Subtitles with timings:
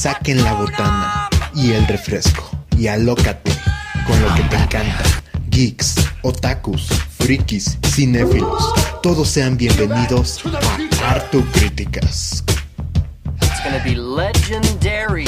[0.00, 3.52] Saquen la botana y el refresco y alócate
[4.06, 5.02] con lo que te encanta.
[5.50, 6.88] Geeks, otakus,
[7.18, 10.42] frikis, cinéfilos, todos sean bienvenidos
[11.02, 12.42] a Artu Críticas.
[13.42, 15.26] It's gonna be legendary.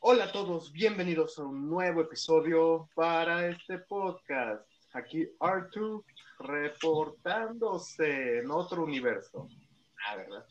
[0.00, 4.66] Hola a todos, bienvenidos a un nuevo episodio para este podcast.
[4.94, 6.04] Aquí Artu
[6.38, 9.48] reportándose en otro universo.
[10.06, 10.46] Ah, ¿verdad?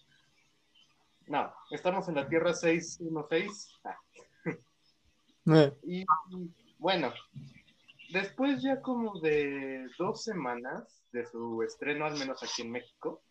[1.28, 3.80] No, estamos en la Tierra 616.
[3.84, 3.98] Ah.
[5.56, 6.06] Eh, Y
[6.78, 7.14] bueno,
[8.12, 13.24] después ya como de dos semanas de su estreno, al menos aquí en México,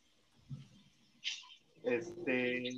[1.84, 2.70] este,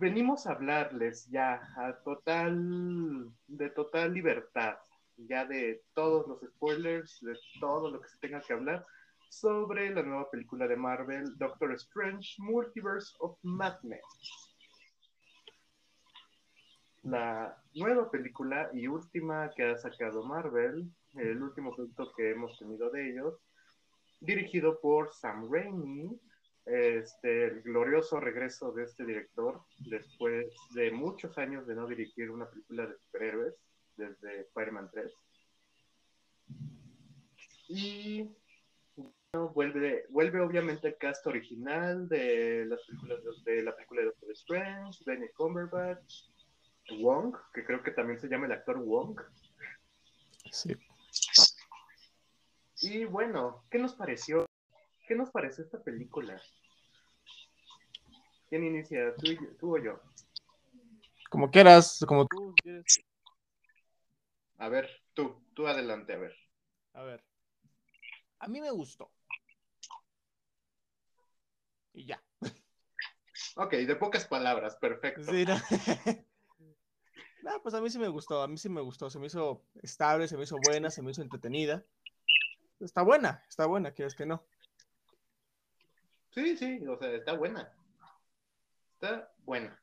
[0.00, 4.76] venimos a hablarles ya a total, de total libertad,
[5.16, 8.86] ya de todos los spoilers, de todo lo que se tenga que hablar
[9.28, 14.02] sobre la nueva película de Marvel, Doctor Strange, Multiverse of Madness.
[17.02, 22.90] La nueva película y última que ha sacado Marvel, el último producto que hemos tenido
[22.90, 23.40] de ellos,
[24.20, 26.20] dirigido por Sam Raimi,
[26.66, 32.48] este, el glorioso regreso de este director después de muchos años de no dirigir una
[32.50, 33.54] película de superhéroes,
[33.96, 35.12] desde Spider-Man 3.
[37.68, 38.30] Y
[39.32, 44.30] vuelve, vuelve obviamente el cast original de las películas de, de la película de Doctor
[44.32, 46.24] Strange, Benny Cumberbatch,
[47.00, 49.20] Wong, que creo que también se llama el actor Wong.
[50.50, 50.74] sí.
[52.80, 54.46] Y bueno, ¿qué nos pareció?
[55.06, 56.40] ¿Qué nos pareció esta película?
[58.48, 59.14] ¿Quién inicia?
[59.16, 60.00] ¿Tú, yo- tú o yo?
[61.28, 63.00] Como quieras, como tú quieres.
[64.56, 66.34] A ver, tú, tú adelante, a ver.
[66.94, 67.22] A ver.
[68.38, 69.10] A mí me gustó.
[71.98, 72.22] Y ya.
[73.56, 75.24] Ok, de pocas palabras, perfecto.
[75.32, 75.56] Sí, no.
[77.40, 79.08] No, pues a mí sí me gustó, a mí sí me gustó.
[79.08, 81.84] Se me hizo estable, se me hizo buena, se me hizo entretenida.
[82.78, 84.44] Está buena, está buena, quieres que no.
[86.32, 87.72] Sí, sí, o sea, está buena.
[88.94, 89.80] Está buena.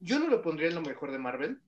[0.00, 1.62] Yo no lo pondría en lo mejor de Marvel,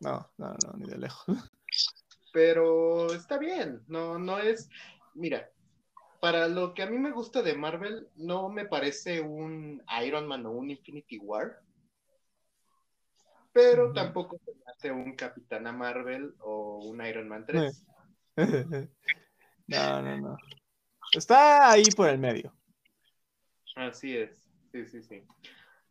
[0.00, 1.26] No, no, no, ni de lejos.
[2.32, 3.82] pero está bien.
[3.86, 4.70] No, no es.
[5.14, 5.50] Mira,
[6.24, 10.46] para lo que a mí me gusta de Marvel, no me parece un Iron Man
[10.46, 11.60] o un Infinity War.
[13.52, 17.86] Pero tampoco se me hace un Capitana Marvel o un Iron Man 3.
[19.66, 20.36] No, no, no.
[21.12, 22.54] Está ahí por el medio.
[23.76, 24.30] Así es,
[24.72, 25.26] sí, sí, sí.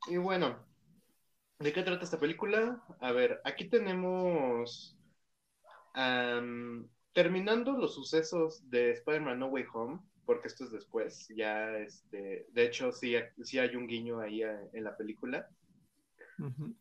[0.08, 0.66] Y bueno,
[1.60, 2.84] ¿de qué trata esta película?
[3.02, 4.98] A ver, aquí tenemos,
[7.14, 12.66] terminando los sucesos de Spider-Man No Way Home, porque esto es después, ya, este, de
[12.66, 15.48] hecho, sí, sí hay un guiño ahí eh, en la película.
[16.40, 16.76] Ujú.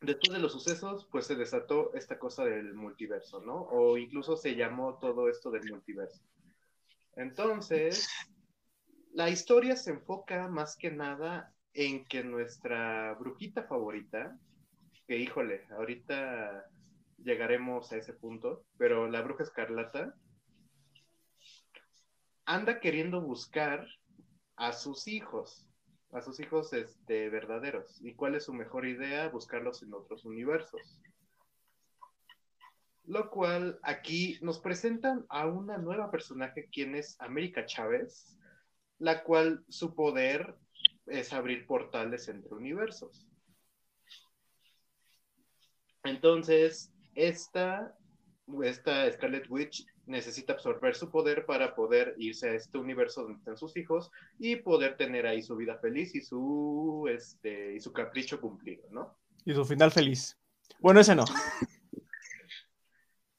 [0.00, 3.62] Después de los sucesos, pues se desató esta cosa del multiverso, ¿no?
[3.70, 6.22] O incluso se llamó todo esto del multiverso.
[7.16, 8.08] Entonces,
[9.12, 14.38] la historia se enfoca más que nada en que nuestra brujita favorita,
[15.06, 16.66] que híjole, ahorita
[17.18, 20.14] llegaremos a ese punto, pero la bruja escarlata
[22.44, 23.86] anda queriendo buscar
[24.56, 25.66] a sus hijos,
[26.12, 28.00] a sus hijos este, verdaderos.
[28.02, 29.28] ¿Y cuál es su mejor idea?
[29.28, 30.98] Buscarlos en otros universos.
[33.04, 38.36] Lo cual aquí nos presentan a una nueva personaje, quien es América Chávez,
[38.98, 40.56] la cual su poder
[41.06, 43.26] es abrir portales entre universos.
[46.04, 47.96] Entonces, esta,
[48.62, 53.56] esta Scarlet Witch necesita absorber su poder para poder irse a este universo donde están
[53.56, 58.40] sus hijos y poder tener ahí su vida feliz y su, este, y su capricho
[58.40, 59.16] cumplido, ¿no?
[59.44, 60.36] Y su final feliz.
[60.80, 61.24] Bueno, ese no.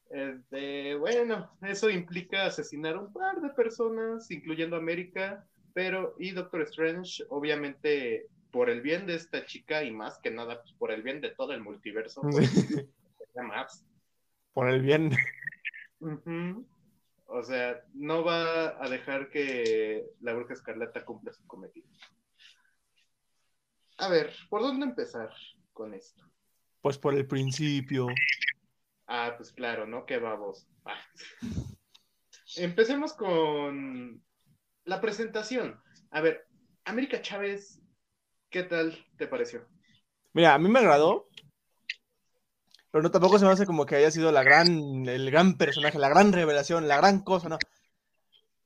[0.10, 6.64] Este, bueno, eso implica asesinar a un par de personas, incluyendo América, pero y Doctor
[6.64, 11.02] Strange, obviamente, por el bien de esta chica y más que nada pues, por el
[11.02, 12.52] bien de todo el multiverso, pues.
[14.54, 15.12] Por el bien.
[17.26, 21.88] O sea, no va a dejar que la bruja escarlata cumpla su cometido.
[23.98, 25.30] A ver, ¿por dónde empezar
[25.74, 26.24] con esto?
[26.82, 28.08] Pues por el principio.
[29.08, 30.06] Ah, pues claro, ¿no?
[30.06, 30.68] Qué babos.
[30.86, 31.00] Ah.
[32.58, 34.24] Empecemos con
[34.86, 35.80] la presentación.
[36.10, 36.48] A ver,
[36.86, 37.82] América Chávez,
[38.50, 39.68] ¿qué tal te pareció?
[40.34, 41.30] Mira, a mí me agradó.
[42.92, 45.98] Pero no tampoco se me hace como que haya sido la gran, el gran personaje,
[45.98, 47.58] la gran revelación, la gran cosa, ¿no?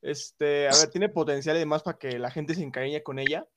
[0.02, 3.48] Este, a ver, tiene potencial y demás para que la gente se encariñe con ella.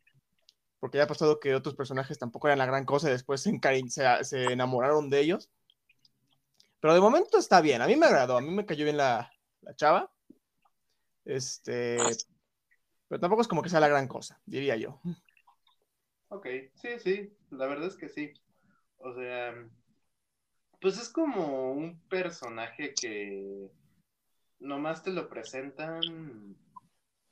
[0.81, 3.59] Porque ya ha pasado que otros personajes tampoco eran la gran cosa y después se,
[3.89, 5.51] se, se enamoraron de ellos.
[6.81, 7.83] Pero de momento está bien.
[7.83, 8.37] A mí me agradó.
[8.37, 9.31] A mí me cayó bien la,
[9.63, 10.13] la chava.
[11.25, 11.99] Este.
[13.09, 15.01] Pero tampoco es como que sea la gran cosa, diría yo.
[16.29, 18.33] Ok, sí, sí, la verdad es que sí.
[18.99, 19.55] O sea,
[20.81, 23.71] pues es como un personaje que
[24.61, 26.57] nomás te lo presentan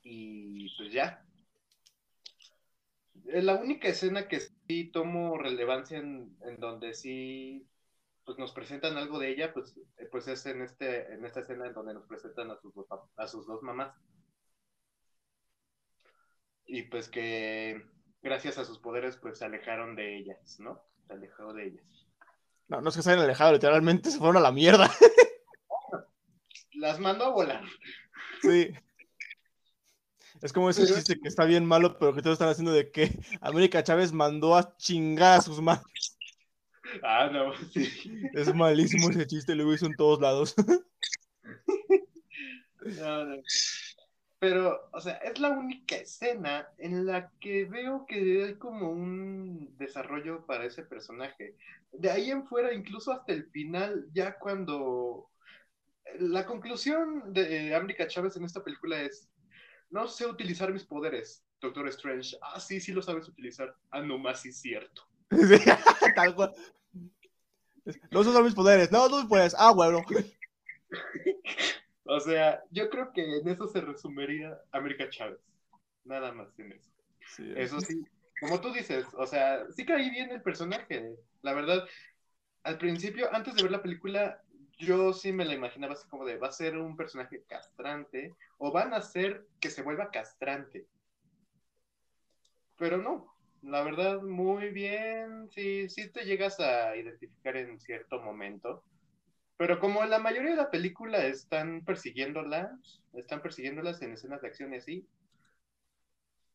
[0.03, 1.23] y pues ya.
[3.25, 7.67] La única escena que sí tomo relevancia en, donde sí
[8.25, 11.67] pues nos presentan algo de ella, pues, eh, pues es en este, en esta escena
[11.67, 13.95] en donde nos presentan a sus, dos a sus dos mamás.
[16.65, 17.85] Y pues que
[18.21, 20.81] gracias a sus poderes, pues se alejaron de ellas, ¿no?
[21.07, 22.06] Se alejó de ellas.
[22.67, 24.91] No, no es que se hayan alejado, literalmente se fueron a la mierda.
[26.73, 27.63] Las mandó a volar.
[28.41, 28.71] Sí.
[30.41, 33.19] Es como ese chiste que está bien malo, pero que todos están haciendo de que
[33.41, 36.17] América Chávez mandó a chingar a sus madres.
[37.03, 37.89] Ah, no, sí.
[38.33, 40.55] Es malísimo ese chiste, lo hizo en todos lados.
[42.87, 43.35] No, no.
[44.39, 49.75] Pero, o sea, es la única escena en la que veo que hay como un
[49.77, 51.55] desarrollo para ese personaje.
[51.91, 55.29] De ahí en fuera, incluso hasta el final, ya cuando...
[56.19, 59.27] La conclusión de América Chávez en esta película es,
[59.89, 62.37] no sé utilizar mis poderes, Doctor Strange.
[62.41, 63.75] Ah, sí, sí lo sabes utilizar.
[63.89, 65.03] Ah, no más, sí cierto.
[66.15, 66.53] Tal cual.
[68.11, 68.91] No uso mis poderes.
[68.91, 69.55] No, tú puedes.
[69.57, 70.03] Ah, bueno.
[72.07, 75.39] O sea, yo creo que en eso se resumiría América Chávez.
[76.05, 76.89] Nada más en eso.
[77.35, 78.01] Sí, Eso sí,
[78.39, 81.15] como tú dices, o sea, sí caí bien el personaje.
[81.41, 81.85] La verdad,
[82.63, 84.41] al principio, antes de ver la película,
[84.77, 88.71] yo sí me la imaginaba así como de, va a ser un personaje castrante o
[88.71, 90.85] van a hacer que se vuelva castrante.
[92.77, 93.33] Pero no,
[93.63, 98.83] la verdad, muy bien, sí, sí te llegas a identificar en cierto momento.
[99.57, 104.73] Pero como la mayoría de la película están persiguiéndolas, están persiguiéndolas en escenas de acción
[104.73, 105.07] y así,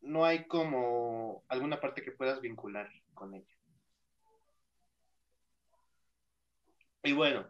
[0.01, 3.57] no hay como alguna parte que puedas vincular con ella.
[7.05, 7.49] Y bueno,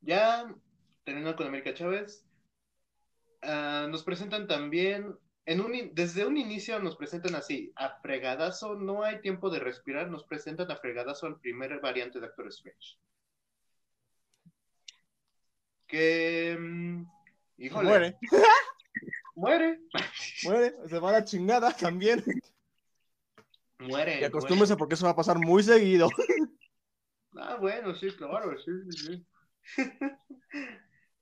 [0.00, 0.52] ya
[1.04, 2.26] terminando con América Chávez,
[3.42, 5.16] ah, nos presentan también,
[5.92, 10.70] desde un inicio nos presentan así, a fregadazo, no hay tiempo de respirar, nos presentan
[10.70, 12.98] a fregadazo al primer variante de Doctor Strange.
[15.88, 17.02] Que, mm,
[17.56, 18.18] híjole, Muere,
[19.34, 19.80] muere,
[20.44, 20.74] muere.
[20.86, 22.22] Se va a la chingada también.
[23.78, 24.20] muere.
[24.20, 26.08] Y acostúmbrese porque eso va a pasar muy seguido.
[27.40, 29.26] Ah, bueno, sí, claro, sí, sí, sí.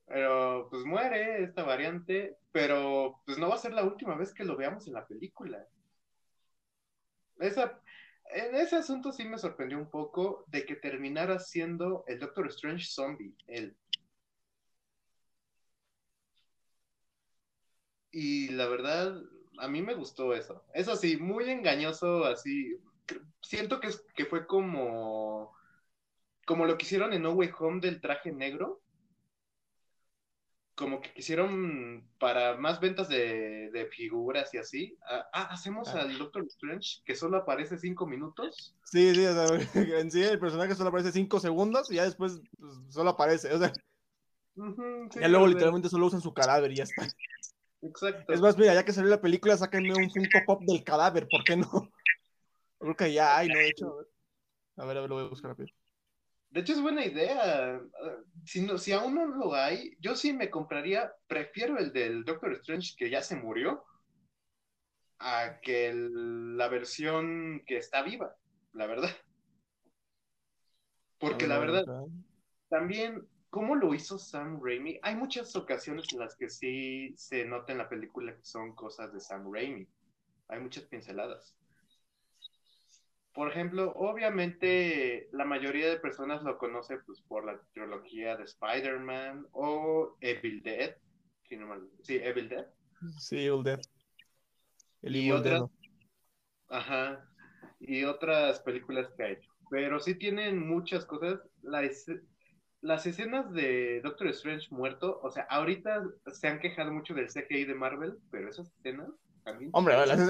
[0.07, 4.45] Pero pues muere esta variante, pero pues no va a ser la última vez que
[4.45, 5.67] lo veamos en la película.
[7.39, 7.83] Esa,
[8.31, 12.87] en ese asunto sí me sorprendió un poco de que terminara siendo el Doctor Strange
[12.87, 13.77] zombie, él.
[18.19, 19.21] Y la verdad,
[19.59, 20.65] a mí me gustó eso.
[20.73, 22.75] Eso sí, muy engañoso, así.
[23.43, 25.55] Siento que, que fue como
[26.47, 28.81] como lo que hicieron en No Way Home del traje negro.
[30.75, 34.97] Como que quisieron para más ventas de, de figuras y así.
[35.11, 36.01] Ah, ah, hacemos Ah.
[36.01, 38.75] al Doctor Strange que solo aparece cinco minutos.
[38.85, 39.47] Sí, sí, o sea,
[40.01, 43.53] en sí el personaje solo aparece 5 segundos y ya después pues, solo aparece.
[43.53, 43.73] O sea,
[45.11, 47.07] sí, ya luego literalmente solo usan su cadáver y ya está.
[47.89, 48.33] Exacto.
[48.33, 51.45] Es más, mira, ya que salió la película, sáquenme un Funko Pop del cadáver, ¿por
[51.45, 51.71] qué no?
[52.79, 53.55] Creo que ya hay, ¿no?
[53.57, 54.07] De hecho, a ver.
[54.79, 55.69] A ver, lo voy a buscar rápido.
[56.51, 57.81] De hecho, es buena idea.
[58.45, 62.53] Si, no, si aún no lo hay, yo sí me compraría, prefiero el del Doctor
[62.55, 63.85] Strange que ya se murió
[65.19, 68.37] a que el- la versión que está viva,
[68.73, 69.11] la verdad.
[71.19, 72.07] Porque la ver, verdad,
[72.69, 73.27] también,
[73.57, 74.99] ¿cómo lo hizo Sam Raimi?
[75.01, 79.15] Hay muchas ocasiones en las que sí se nota en la película que son cosas
[79.15, 79.89] de Sam Raimi.
[80.49, 81.57] Hay muchas pinceladas.
[83.33, 89.47] Por ejemplo, obviamente la mayoría de personas lo conoce pues, por la trilogía de Spider-Man
[89.53, 90.95] o Evil Dead.
[91.49, 92.67] si no mal- Sí, Evil Dead.
[93.19, 93.81] Sí, Evil Dead.
[95.01, 95.71] El Y otras- Dead.
[96.69, 97.27] Ajá.
[97.81, 99.51] Y otras películas que ha hecho.
[99.71, 101.41] Pero sí tienen muchas cosas.
[101.63, 101.81] La
[102.87, 107.65] Las escenas de Doctor Strange muerto, o sea, ahorita se han quejado mucho del CGI
[107.65, 109.09] de Marvel, pero esas escenas
[109.43, 109.73] también.
[109.73, 110.21] Hombre, las-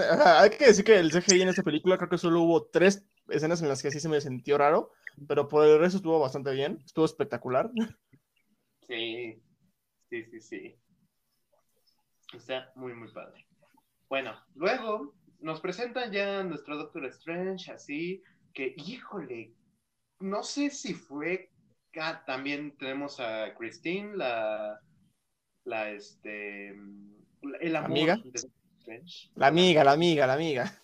[0.43, 3.61] hay que decir que el CGI en esta película creo que solo hubo tres escenas
[3.61, 4.91] en las que sí se me sintió raro,
[5.29, 7.71] pero por el resto estuvo bastante bien, estuvo espectacular.
[8.89, 9.43] Sí,
[10.11, 10.77] sí, sí, sí.
[12.33, 13.47] Está muy, muy padre.
[14.09, 18.23] Bueno, luego nos presentan ya nuestro Doctor Strange, así
[18.55, 19.55] que, híjole,
[20.21, 21.51] no sé si fue.
[22.27, 24.81] También tenemos a Christine, la.
[25.65, 26.69] La, este.
[27.61, 28.17] El amor ¿Amiga?
[28.25, 29.03] de.
[29.35, 30.83] La amiga, la amiga, la amiga.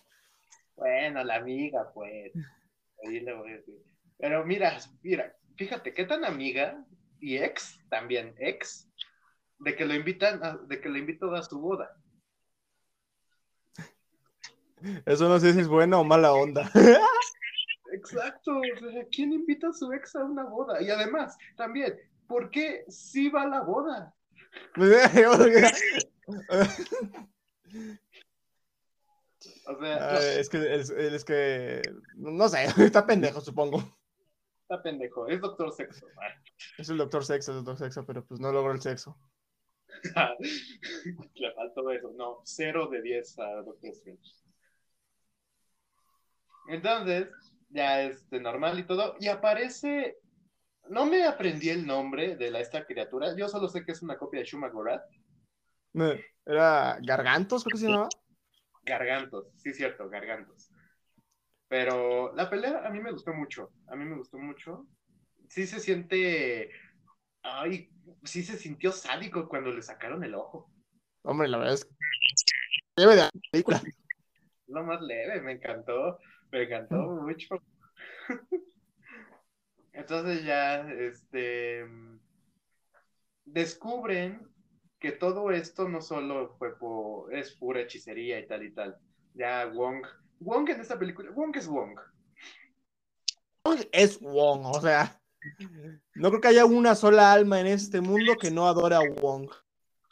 [0.75, 2.33] Bueno, la amiga, pues.
[3.05, 3.75] Ahí le voy a decir.
[4.17, 6.83] Pero mira, mira, fíjate, qué tan amiga
[7.19, 8.89] y ex, también ex,
[9.59, 11.89] de que lo invitan, a- de que lo invitó a su boda.
[15.05, 16.69] Eso no sé si es buena o mala onda.
[17.93, 20.81] Exacto, o sea, ¿quién invita a su ex a una boda?
[20.81, 21.95] Y además, también,
[22.27, 24.13] ¿por qué sí va a la boda?
[29.65, 31.81] O sea, no, Ah, es que, es, es que,
[32.15, 33.81] no sé, está pendejo, supongo.
[34.63, 36.07] está pendejo, es doctor sexo.
[36.77, 39.17] Es el doctor sexo, el doctor sexo, pero pues no logró el sexo.
[41.35, 42.11] Le faltó eso.
[42.15, 44.31] No, 0 de 10 a Doctor Strange.
[46.67, 47.27] Entonces,
[47.73, 49.15] ya este normal y todo.
[49.19, 50.17] Y aparece.
[50.89, 53.35] No me aprendí el nombre de la, esta criatura.
[53.35, 55.09] Yo solo sé que es una copia de Shuma Gorath.
[56.45, 58.09] Era Gargantos, creo que se llamaba.
[58.83, 59.47] Gargantos.
[59.55, 60.69] Sí, cierto, Gargantos.
[61.69, 63.71] Pero la pelea a mí me gustó mucho.
[63.87, 64.85] A mí me gustó mucho.
[65.47, 66.69] Sí se siente.
[67.41, 67.89] Ay,
[68.23, 70.69] sí se sintió sádico cuando le sacaron el ojo.
[71.23, 71.95] Hombre, la verdad es que
[72.95, 73.81] de la película.
[74.67, 76.19] lo más leve, me encantó,
[76.53, 77.61] me encantó mucho.
[79.93, 81.85] Entonces ya, este,
[83.43, 84.47] descubren
[84.99, 88.97] que todo esto no solo fue por, es pura hechicería y tal y tal.
[89.33, 90.05] Ya Wong,
[90.39, 91.99] Wong en esta película, Wong es Wong.
[93.91, 95.19] Es Wong, o sea,
[96.15, 99.49] no creo que haya una sola alma en este mundo que no adore a Wong.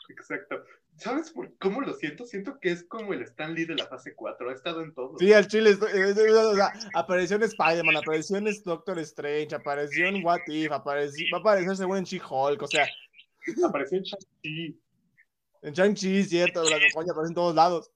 [0.09, 0.63] Exacto.
[1.01, 2.27] ¿Sabes por cómo lo siento?
[2.27, 5.17] Siento que es como el Stan Lee de la fase 4, ha estado en todo.
[5.17, 10.23] Sí, al chile, eh, o sea, apareció en Spider-Man, apareció en Doctor Strange, apareció en
[10.23, 12.85] What If, apareció, va a aparecer seguro en She-Hulk, o sea,
[13.67, 14.79] Apareció en Shang-Chi.
[15.63, 17.91] en Shang-Chi, cierto, la coña aparece en todos lados.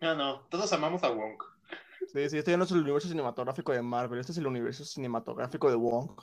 [0.00, 1.42] No, no, todos amamos a Wong.
[2.10, 4.82] Sí, sí, este ya no es el universo cinematográfico de Marvel, este es el universo
[4.82, 6.18] cinematográfico de Wong.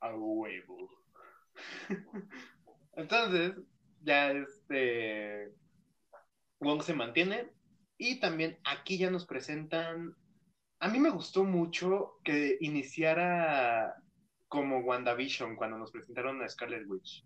[0.00, 0.90] A huevo.
[2.96, 3.54] Entonces,
[4.04, 5.52] ya este.
[6.60, 7.50] Wong se mantiene.
[7.96, 10.14] Y también aquí ya nos presentan.
[10.80, 13.94] A mí me gustó mucho que iniciara
[14.48, 17.24] como WandaVision cuando nos presentaron a Scarlet Witch.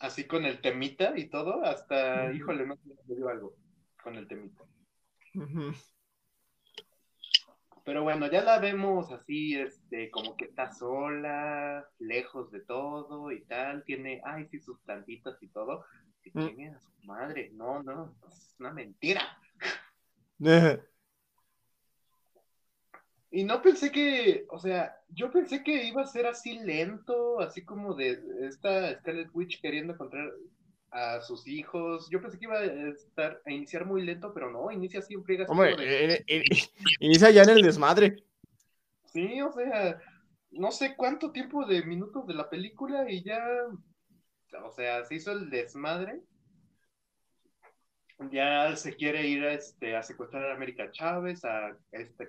[0.00, 2.34] Así con el temita y todo, hasta, Ujú.
[2.34, 2.76] híjole, no
[3.06, 3.54] me dio algo
[4.02, 4.64] con el temita.
[7.84, 13.44] Pero bueno, ya la vemos así, este, como que está sola, lejos de todo y
[13.44, 15.84] tal, tiene, ay, sí, sus plantitas y todo.
[16.24, 16.46] Y Mm.
[16.46, 19.20] tiene a su madre, no, no, es una mentira.
[23.30, 27.64] Y no pensé que, o sea, yo pensé que iba a ser así lento, así
[27.64, 30.30] como de esta Scarlet Witch queriendo encontrar
[30.94, 32.08] a sus hijos.
[32.08, 35.76] Yo pensé que iba a estar, a iniciar muy lento, pero no, inicia así Hombre,
[35.76, 36.68] de- eh, eh, eh,
[37.00, 38.24] inicia ya en el desmadre.
[39.04, 39.98] Sí, o sea,
[40.52, 43.44] no sé cuánto tiempo de minutos de la película y ya,
[44.64, 46.22] o sea, se hizo el desmadre.
[48.30, 52.28] Ya se quiere ir a, este, a secuestrar a América Chávez, a este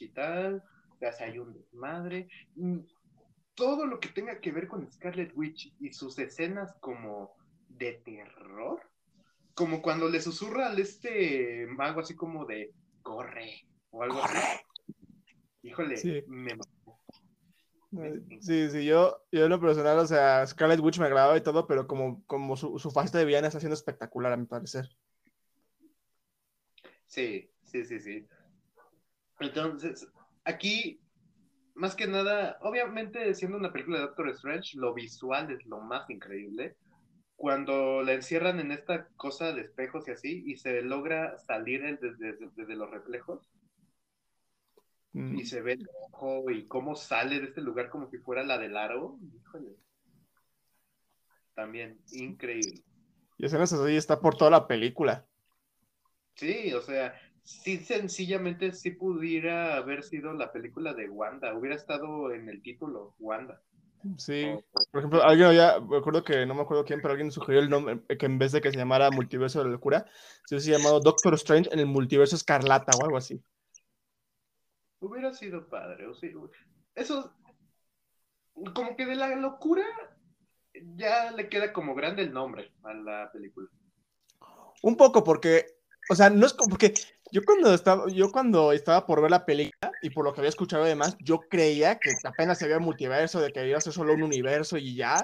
[0.00, 0.62] y tal.
[0.98, 2.28] Ya se hay un desmadre.
[2.54, 2.78] Mm,
[3.54, 7.36] Todo lo que tenga que ver con Scarlet Witch y sus escenas como
[7.76, 8.80] de terror,
[9.54, 14.38] como cuando le susurra al este mago así como de corre o algo así.
[15.62, 16.24] Híjole, Sí.
[16.26, 16.72] me mató.
[18.40, 21.66] Sí, sí, yo, yo en lo personal, o sea, Scarlet Witch me agradaba y todo,
[21.66, 24.88] pero como, como su, su fase de villana está siendo espectacular, a mi parecer.
[27.06, 28.26] Sí, sí, sí, sí.
[29.40, 30.08] Entonces,
[30.44, 31.02] aquí,
[31.74, 36.08] más que nada, obviamente siendo una película de Doctor Strange, lo visual es lo más
[36.08, 36.76] increíble.
[37.36, 41.98] Cuando la encierran en esta cosa de espejos y así, y se logra salir el-
[41.98, 43.50] desde, desde- desde los reflejos,
[45.14, 45.36] Mm.
[45.36, 48.58] y se ve el ojo y cómo sale de este lugar como si fuera la
[48.58, 49.76] del aro, híjole.
[51.54, 52.82] También, increíble.
[53.36, 55.26] Y escenas así está por toda la película.
[56.34, 62.32] Sí, o sea, sí, sencillamente sí pudiera haber sido la película de Wanda, hubiera estado
[62.32, 63.60] en el título Wanda.
[64.16, 64.46] Sí.
[64.90, 67.70] Por ejemplo, alguien había, me acuerdo que, no me acuerdo quién, pero alguien sugirió el
[67.70, 70.06] nombre, eh, que en vez de que se llamara Multiverso de la Locura,
[70.46, 73.42] se hubiese llamado Doctor Strange en el Multiverso Escarlata o algo así.
[75.00, 76.32] hubiera sido padre, o sí,
[76.94, 77.32] eso,
[78.74, 79.84] como que de la locura,
[80.96, 83.68] ya le queda como grande el nombre a la película.
[84.82, 85.66] Un poco porque,
[86.10, 86.92] o sea, no es como porque
[87.30, 90.48] yo cuando estaba, yo cuando estaba por ver la película y por lo que había
[90.48, 94.12] escuchado además, yo creía que apenas se había multiverso, de que iba a ser solo
[94.12, 95.16] un universo y ya.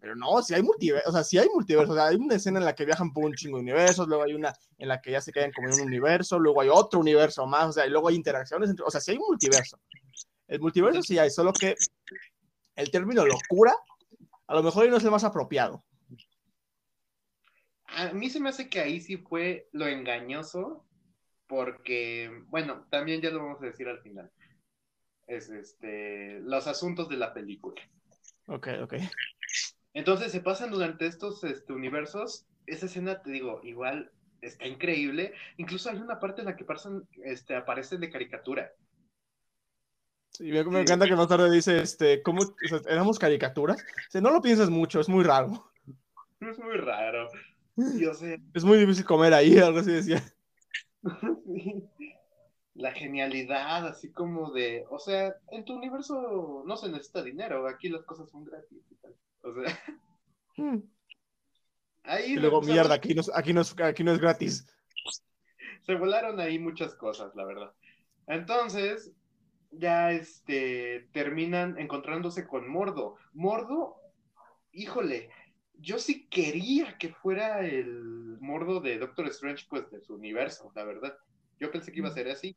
[0.00, 2.58] Pero no, si hay multiverso, o sea, si hay multiverso, o sea, hay una escena
[2.58, 5.12] en la que viajan por un chingo de universos, luego hay una en la que
[5.12, 7.90] ya se quedan como en un universo, luego hay otro universo más, o sea, y
[7.90, 9.78] luego hay interacciones, entre, o sea, si hay multiverso.
[10.48, 11.76] El multiverso sí hay, solo que
[12.76, 13.74] el término locura
[14.46, 15.84] a lo mejor no es el más apropiado.
[17.86, 20.84] A mí se me hace que ahí sí fue lo engañoso,
[21.54, 24.28] porque, bueno, también ya lo vamos a decir al final.
[25.28, 27.80] Es este, los asuntos de la película.
[28.48, 28.94] Ok, ok.
[29.92, 32.44] Entonces se pasan durante estos este, universos.
[32.66, 35.32] Esa escena, te digo, igual está increíble.
[35.56, 38.72] Incluso hay una parte en la que pasan, este, aparecen de caricatura.
[40.30, 43.80] Sí, me, me encanta que más tarde dice, este, ¿cómo o sea, éramos caricaturas?
[43.80, 45.70] O sea, no lo pienses mucho, es muy raro.
[46.40, 47.28] Es muy raro.
[47.76, 48.42] Yo sé.
[48.52, 50.20] Es muy difícil comer ahí, algo así decía.
[51.46, 51.84] Sí.
[52.74, 57.88] La genialidad, así como de, o sea, en tu universo no se necesita dinero, aquí
[57.88, 59.14] las cosas son gratis y tal.
[59.42, 59.64] O sea,
[60.56, 60.78] Hmm.
[62.04, 64.66] ahí Y luego, mierda, aquí no, aquí, no es, aquí no es gratis.
[65.82, 67.72] se volaron ahí muchas cosas, la verdad.
[68.26, 69.12] Entonces,
[69.72, 73.16] ya este terminan encontrándose con Mordo.
[73.32, 73.96] Mordo,
[74.72, 75.30] híjole,
[75.84, 80.84] yo sí quería que fuera el Mordo de Doctor Strange, pues de su universo, la
[80.84, 81.16] verdad.
[81.60, 82.56] Yo pensé que iba a ser así.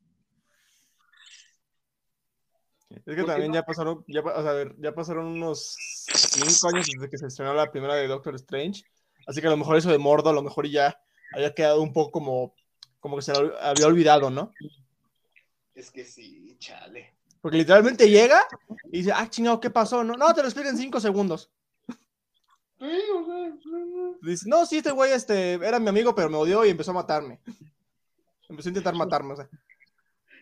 [2.89, 3.55] Es que ¿Por qué también no?
[3.55, 7.69] ya pasaron, ya, o sea, ya pasaron unos cinco años desde que se estrenó la
[7.69, 8.83] primera de Doctor Strange.
[9.27, 10.97] Así que a lo mejor eso de Mordo, a lo mejor ya
[11.33, 12.55] había quedado un poco como,
[13.01, 14.53] como que se lo había olvidado, ¿no?
[15.75, 17.13] Es que sí, chale.
[17.41, 18.41] Porque literalmente llega
[18.91, 20.03] y dice, ah, chingado, ¿qué pasó?
[20.03, 21.51] No, no, te lo explico en cinco segundos.
[24.21, 26.95] Dice, no, sí, este güey este, era mi amigo, pero me odió y empezó a
[26.95, 27.39] matarme.
[28.49, 29.49] Empezó a intentar matarme, o sea.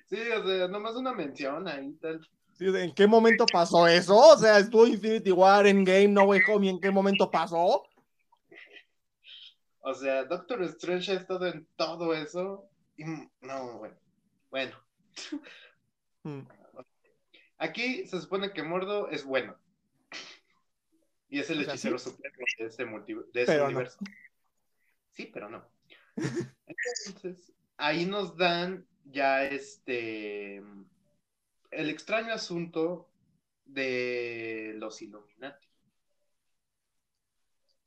[0.07, 2.27] sí, o sea, nomás una mención ahí tal.
[2.57, 4.15] Sí, ¿En qué momento pasó eso?
[4.15, 7.83] O sea, estuvo Infinity War, Endgame, No Way Home, ¿y en qué momento pasó?
[9.81, 12.69] O sea, Doctor Strange ha estado en todo eso.
[12.97, 13.03] Y
[13.41, 13.95] no, bueno.
[14.49, 14.75] Bueno,
[16.23, 16.41] Hmm.
[17.57, 19.55] aquí se supone que Mordo es bueno.
[21.35, 22.11] Y es el O sea, hechicero sí.
[22.11, 23.65] supremo de este, de este no.
[23.65, 23.97] universo.
[25.11, 25.67] Sí, pero no.
[26.65, 30.63] Entonces, ahí nos dan ya este
[31.71, 33.09] el extraño asunto
[33.65, 35.67] de los Illuminati.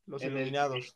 [0.04, 0.94] Los En el- iluminados.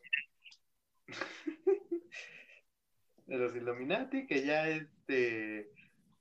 [3.25, 5.71] de los Illuminati, que ya este,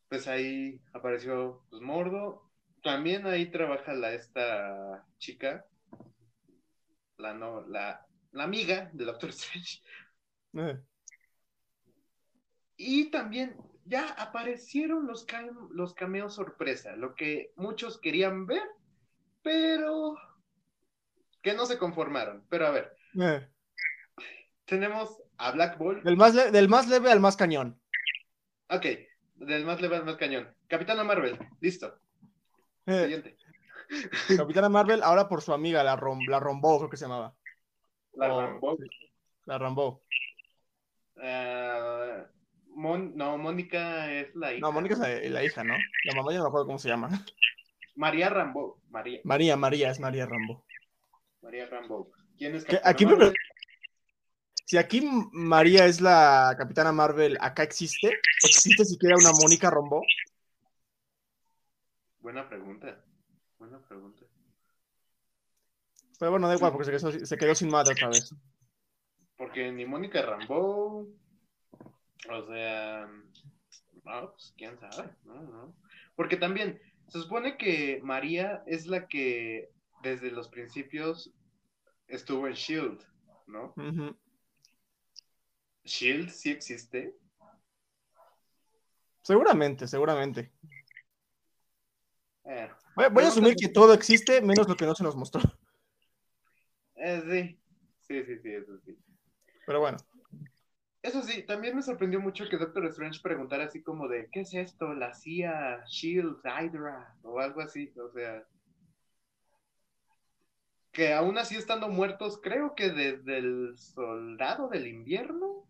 [0.09, 2.51] pues ahí apareció pues, Mordo.
[2.83, 5.67] También ahí trabaja la esta chica,
[7.23, 9.81] la no, la, la amiga de Doctor Strange.
[10.55, 10.79] Eh.
[12.77, 15.27] Y también ya aparecieron los,
[15.71, 18.63] los cameos sorpresa, lo que muchos querían ver,
[19.43, 20.17] pero
[21.41, 22.45] que no se conformaron.
[22.49, 23.49] Pero a ver, Eh.
[24.65, 26.03] tenemos a Black Bolt.
[26.05, 27.81] Del, más del más leve al más cañón.
[28.69, 28.87] Ok,
[29.35, 30.55] del más leve al más cañón.
[30.69, 31.99] Capitana Marvel, listo.
[32.87, 33.03] Eh.
[33.03, 33.37] Siguiente.
[34.37, 37.35] Capitana Marvel, ahora por su amiga, la, Rom, la Rombo, creo que se llamaba.
[38.15, 38.77] La O- Rambo.
[38.77, 38.85] sí,
[39.47, 40.03] La Rambo.
[42.75, 44.61] Mon- no, Mónica es la hija.
[44.61, 45.75] No, Mónica es la, la hija, ¿no?
[46.05, 47.11] La mamá ya no me acuerdo cómo se llama.
[47.97, 48.81] María Rambo.
[48.89, 50.65] María, María, María, es María Rambo.
[51.43, 52.11] María Rambo.
[52.39, 53.37] ¿Quién es Capitana aquí Marvel?
[54.65, 58.09] Si aquí María es la Capitana Marvel, ¿acá existe?
[58.43, 60.03] ¿Existe siquiera una Mónica Rambo?
[62.21, 63.05] Buena pregunta.
[63.63, 64.27] Buena pregunta.
[66.19, 68.35] Pero bueno, da igual, porque se quedó, se quedó sin madre otra vez.
[69.37, 71.07] Porque ni Mónica Rambo.
[72.29, 73.07] O sea.
[74.03, 75.15] No, pues quién sabe.
[75.23, 75.77] No, no.
[76.17, 79.71] Porque también se supone que María es la que
[80.03, 81.33] desde los principios
[82.09, 83.01] estuvo en Shield,
[83.47, 83.75] ¿no?
[85.85, 87.17] Shield sí existe.
[89.23, 90.51] Seguramente, seguramente.
[92.45, 95.41] Eh, Voy, voy a asumir que todo existe, menos lo que no se nos mostró.
[96.97, 97.59] eh, sí.
[98.01, 98.97] Sí, sí, sí, eso sí.
[99.67, 99.99] Pero bueno.
[101.03, 104.55] Eso sí, también me sorprendió mucho que Doctor Strange preguntara así como de, ¿qué es
[104.55, 104.95] esto?
[104.95, 108.45] La CIA, Shield, Hydra, o algo así, o sea,
[110.93, 115.62] que aún así estando muertos, creo que desde el soldado del invierno,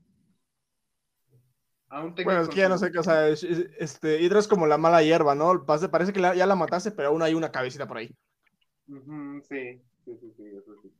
[1.92, 4.48] aún Bueno, es que ya no sé qué, o sea, es- es- este, Hydra es
[4.48, 5.64] como la mala hierba, ¿no?
[5.64, 8.14] Parece, parece que la- ya la mataste, pero aún hay una cabecita por ahí.
[8.86, 10.90] Sí, sí, sí, sí, eso sí.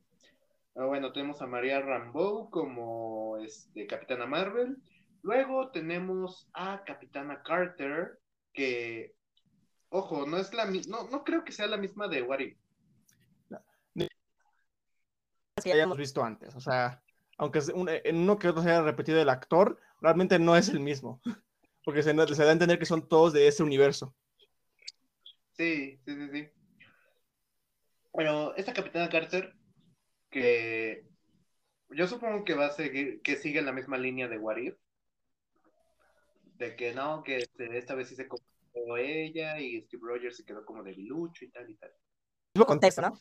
[0.75, 4.77] Ah, bueno, tenemos a María Rambeau como este, Capitana Marvel.
[5.23, 8.19] Luego tenemos a Capitana Carter,
[8.53, 9.15] que,
[9.89, 12.57] ojo, no es la no, no creo que sea la misma de What If.
[15.63, 16.55] que hayamos visto antes.
[16.55, 17.01] O sea,
[17.37, 17.59] aunque
[18.03, 21.21] en uno que otro se haya repetido el actor, realmente no es el mismo.
[21.83, 24.13] Porque se, se da a entender que son todos de ese universo.
[25.53, 26.49] Sí, sí, sí, sí.
[28.11, 29.55] Bueno, esta Capitana Carter,
[30.29, 31.07] que
[31.89, 34.75] yo supongo que va a seguir, que sigue la misma línea de If.
[36.57, 40.45] De que no, que este, esta vez sí se convirtió ella y Steve Rogers se
[40.45, 41.91] quedó como debilucho y tal y tal.
[42.53, 43.17] Mismo contexto, ¿no?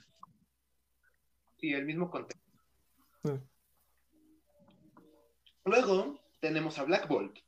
[1.58, 2.50] Sí, el mismo contexto.
[3.22, 3.38] Mm.
[5.64, 7.38] Luego tenemos a Black Bolt,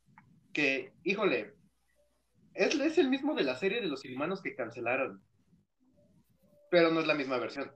[0.53, 1.53] que, híjole,
[2.53, 5.21] es, es el mismo de la serie de los inhumanos que cancelaron.
[6.71, 7.69] Pero no es la misma versión.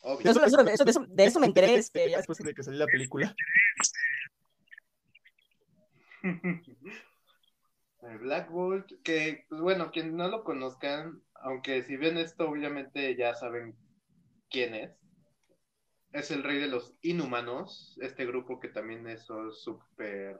[0.00, 0.30] Obvio.
[0.30, 2.80] Eso- eso- eso- de, eso, de eso me enteré este, ya después de que salió
[2.80, 3.36] la película.
[8.02, 13.14] El Black Bolt, que, pues bueno, quien no lo conozcan, aunque si ven esto, obviamente
[13.16, 13.76] ya saben
[14.50, 15.01] quién es.
[16.12, 20.38] Es el rey de los inhumanos, este grupo que también es súper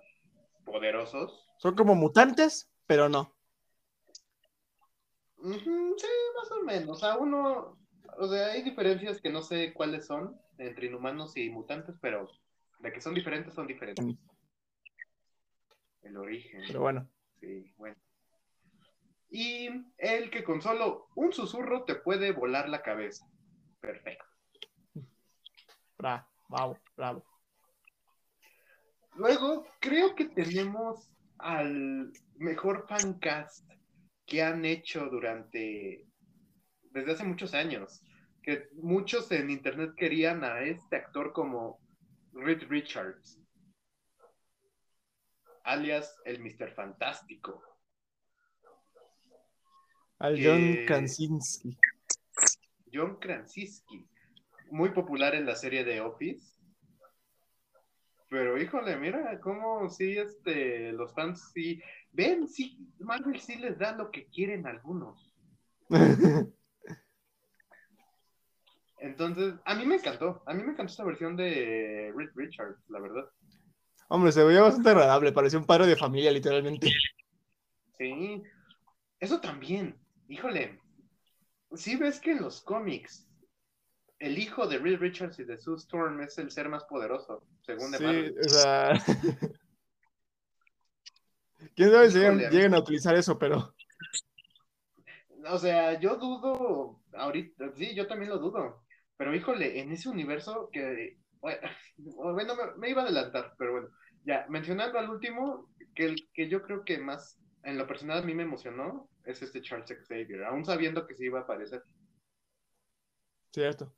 [0.64, 1.48] poderosos.
[1.58, 3.34] Son como mutantes, pero no.
[5.42, 6.90] Sí, más o menos.
[6.90, 7.78] O sea, uno,
[8.18, 12.30] o sea, hay diferencias que no sé cuáles son entre inhumanos y mutantes, pero
[12.80, 14.04] de que son diferentes, son diferentes.
[14.04, 14.18] Mm.
[16.02, 16.62] El origen.
[16.66, 17.08] Pero bueno.
[17.40, 17.96] Sí, bueno.
[19.30, 23.26] Y el que con solo un susurro te puede volar la cabeza.
[23.80, 24.31] Perfecto.
[26.02, 27.24] Bravo, bravo, bravo.
[29.14, 33.70] Luego, creo que tenemos al mejor fancast
[34.26, 36.04] que han hecho durante,
[36.90, 38.02] desde hace muchos años.
[38.42, 41.78] Que muchos en internet querían a este actor como
[42.32, 43.40] Reed Richards,
[45.62, 46.72] alias el Mr.
[46.74, 47.62] Fantástico.
[50.18, 51.78] Al John Krasinski.
[52.92, 54.08] John Krasinski,
[54.72, 56.58] muy popular en la serie de Office.
[58.30, 61.82] Pero híjole, mira cómo sí, este, los fans sí,
[62.12, 65.34] ven, sí, Marvel sí les da lo que quieren algunos.
[68.98, 73.00] Entonces, a mí me encantó, a mí me encantó esta versión de Reed Richards, la
[73.00, 73.28] verdad.
[74.08, 76.90] Hombre, se veía bastante agradable, parecía un padre de familia, literalmente.
[77.98, 78.42] Sí,
[79.20, 80.80] eso también, híjole,
[81.74, 83.28] sí ves que en los cómics
[84.22, 87.90] el hijo de Reed Richards y de Sue Storm es el ser más poderoso, según
[87.90, 88.36] de Sí, Marvel.
[88.38, 88.92] o sea.
[91.74, 93.74] Quién sabe si Híjole, llegan a utilizar eso, pero.
[95.50, 98.84] O sea, yo dudo, ahorita, sí, yo también lo dudo,
[99.16, 101.60] pero híjole, en ese universo que, bueno,
[102.14, 103.88] bueno, me, me iba a adelantar, pero bueno,
[104.24, 108.22] ya, mencionando al último, que el que yo creo que más, en lo personal a
[108.22, 111.82] mí me emocionó, es este Charles Xavier, aún sabiendo que sí iba a aparecer,
[113.52, 113.92] Cierto.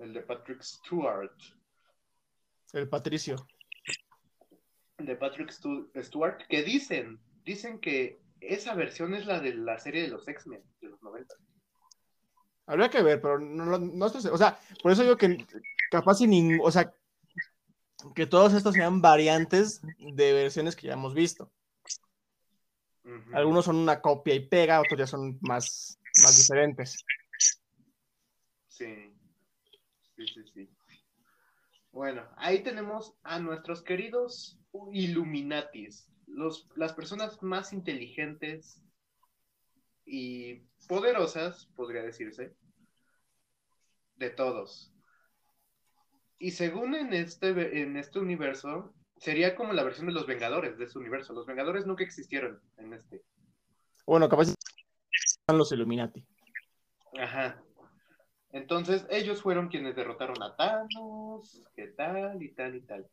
[0.00, 1.32] El de Patrick Stewart,
[2.72, 3.36] El Patricio.
[4.98, 9.78] el de Patrick Stu- Stewart, que dicen, dicen que esa versión es la de la
[9.78, 11.34] serie de los X-Men de los 90.
[12.66, 15.44] Habría que ver, pero no, no, O sea, por eso digo que
[15.90, 16.60] capaz sin ningún.
[16.62, 16.92] O sea,
[18.14, 21.50] que todos estos sean variantes de versiones que ya hemos visto.
[23.32, 27.04] Algunos son una copia y pega, otros ya son más, más diferentes.
[28.68, 29.09] Sí,
[30.26, 30.70] sí, sí, sí.
[31.92, 34.58] Bueno, ahí tenemos a nuestros queridos
[34.92, 38.82] Illuminatis, los, las personas más inteligentes
[40.04, 42.54] y poderosas, podría decirse,
[44.16, 44.92] de todos.
[46.38, 50.84] Y según en este, en este universo, sería como la versión de los Vengadores de
[50.84, 51.32] ese universo.
[51.32, 53.22] Los Vengadores nunca existieron en este.
[54.06, 54.54] Bueno, capaz
[55.12, 56.24] están los Illuminati.
[57.18, 57.62] Ajá.
[58.52, 63.06] Entonces, ellos fueron quienes derrotaron a Thanos, que tal y tal y tal.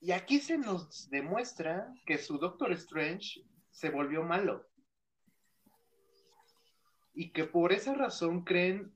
[0.00, 4.66] Y aquí se nos demuestra que su Doctor Strange se volvió malo.
[7.12, 8.92] Y que por esa razón creen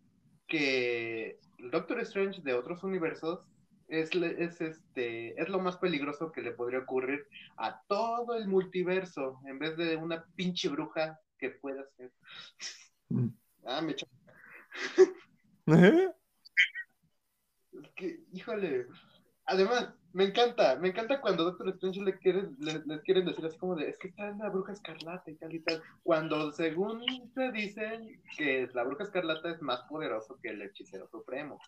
[0.47, 3.47] que el Doctor Strange de otros universos
[3.89, 9.41] es, es, este, es lo más peligroso que le podría ocurrir a todo el multiverso,
[9.47, 12.13] en vez de una pinche bruja que pueda ser.
[13.09, 13.29] Mm.
[13.65, 13.95] Ah, me
[15.67, 16.15] echó.
[17.73, 18.87] Es que, híjole,
[19.51, 23.59] Además, me encanta, me encanta cuando Doctor Strange le quieren, le, les quieren decir así
[23.59, 27.05] como de, es que está en la bruja escarlata y tal y tal, cuando según
[27.35, 31.59] se dicen que la bruja escarlata es más poderoso que el hechicero supremo.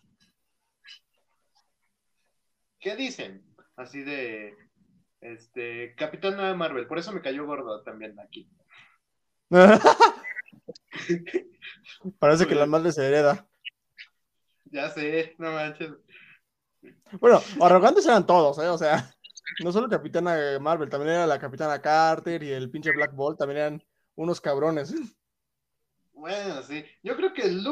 [2.79, 3.43] ¿Qué dicen?
[3.75, 4.55] Así de,
[5.19, 8.49] este, Capitana Marvel, por eso me cayó gordo también aquí.
[12.19, 13.47] Parece que la madre se hereda.
[14.65, 15.91] Ya sé, no manches.
[17.19, 18.67] Bueno, arrogantes eran todos, ¿eh?
[18.69, 19.13] O sea,
[19.63, 23.59] no solo Capitana Marvel, también era la Capitana Carter y el pinche Black Bolt, también
[23.59, 23.83] eran
[24.15, 24.93] unos cabrones.
[26.13, 26.83] Bueno, sí.
[27.03, 27.63] Yo creo que el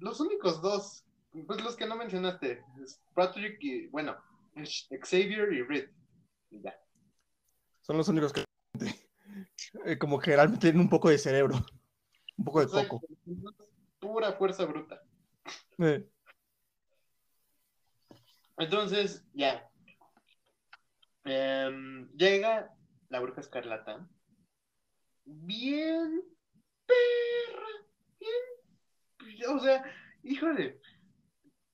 [0.00, 1.04] los únicos dos,
[1.46, 4.16] pues los que no mencionaste, es Patrick y, bueno,
[4.56, 5.88] Xavier y Reed.
[6.50, 6.74] Y ya.
[7.82, 8.44] Son los únicos que
[9.84, 11.64] eh, como que realmente tienen un poco de cerebro,
[12.38, 13.06] un poco de coco.
[13.98, 15.02] Pura fuerza bruta.
[15.78, 16.08] Eh,
[18.56, 19.68] Entonces, ya.
[21.24, 22.74] Em, llega
[23.08, 24.08] la bruja escarlata.
[25.24, 26.22] Bien,
[26.86, 27.66] perra.
[28.18, 29.50] Bien.
[29.50, 29.84] O sea,
[30.22, 30.80] híjole.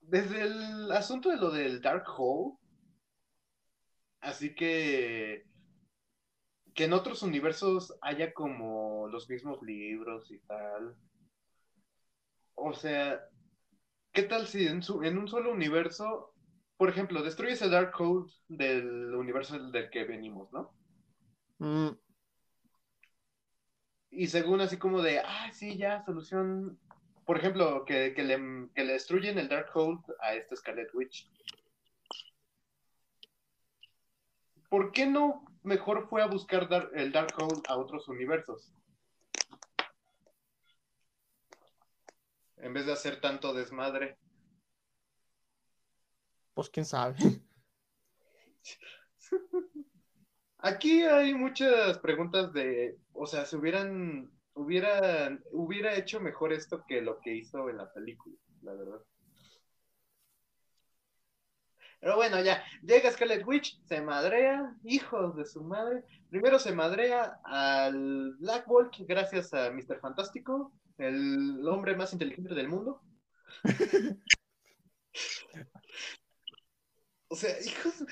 [0.00, 2.56] Desde el asunto de lo del Dark Hole.
[4.20, 5.46] Así que.
[6.74, 10.96] Que en otros universos haya como los mismos libros y tal.
[12.56, 13.20] O sea,
[14.12, 16.34] ¿qué tal si en, su- en un solo universo
[16.76, 20.72] por ejemplo, destruyes el Dark Code del universo del que venimos, ¿no?
[21.58, 21.90] mm,
[24.10, 26.78] Y según así como de, ah, sí, ya, solución.
[27.24, 31.30] Por ejemplo, que, que le, que le destruyen el Dark Code a esta Scarlet Witch.
[34.68, 38.72] ¿Por qué no mejor fue a buscar dar- el Dark Code a otros universos?
[42.58, 44.16] En vez de hacer tanto desmadre.
[46.54, 47.16] pues quién sabe.
[50.58, 57.02] Aquí hay muchas preguntas de, o sea, si hubieran, hubiera, hubiera hecho mejor esto que
[57.02, 59.00] lo que hizo en la película, la verdad.
[62.04, 66.04] Pero bueno, ya, llega Scarlet Witch, se madrea, hijos de su madre.
[66.28, 70.00] Primero se madrea al Black Bolt gracias a Mr.
[70.00, 73.00] Fantástico, el hombre más inteligente del mundo.
[77.28, 78.04] O sea, hijos,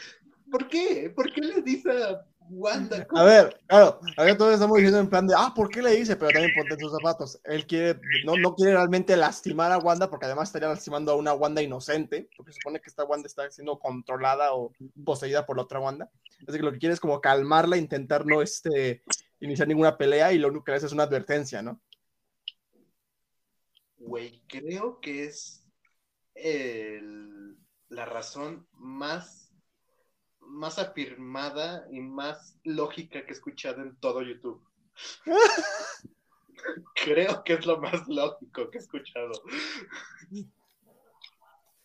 [0.51, 1.13] ¿por qué?
[1.15, 3.07] ¿Por qué le dice a Wanda?
[3.15, 6.17] A ver, claro, acá todos estamos diciendo en plan de, ah, ¿por qué le dice?
[6.17, 7.41] Pero también ponte en sus zapatos.
[7.45, 11.33] Él quiere, no, no quiere realmente lastimar a Wanda, porque además estaría lastimando a una
[11.33, 14.73] Wanda inocente, porque se supone que esta Wanda está siendo controlada o
[15.05, 16.11] poseída por la otra Wanda.
[16.47, 19.03] Así que lo que quiere es como calmarla, intentar no este,
[19.41, 21.81] iniciar ninguna pelea y lo único que le hace es una advertencia, ¿no?
[23.99, 25.65] Güey, creo que es
[26.35, 27.57] el-
[27.89, 29.42] la razón más,
[30.47, 34.63] más afirmada y más lógica que he escuchado en todo YouTube.
[36.95, 39.33] creo que es lo más lógico que he escuchado.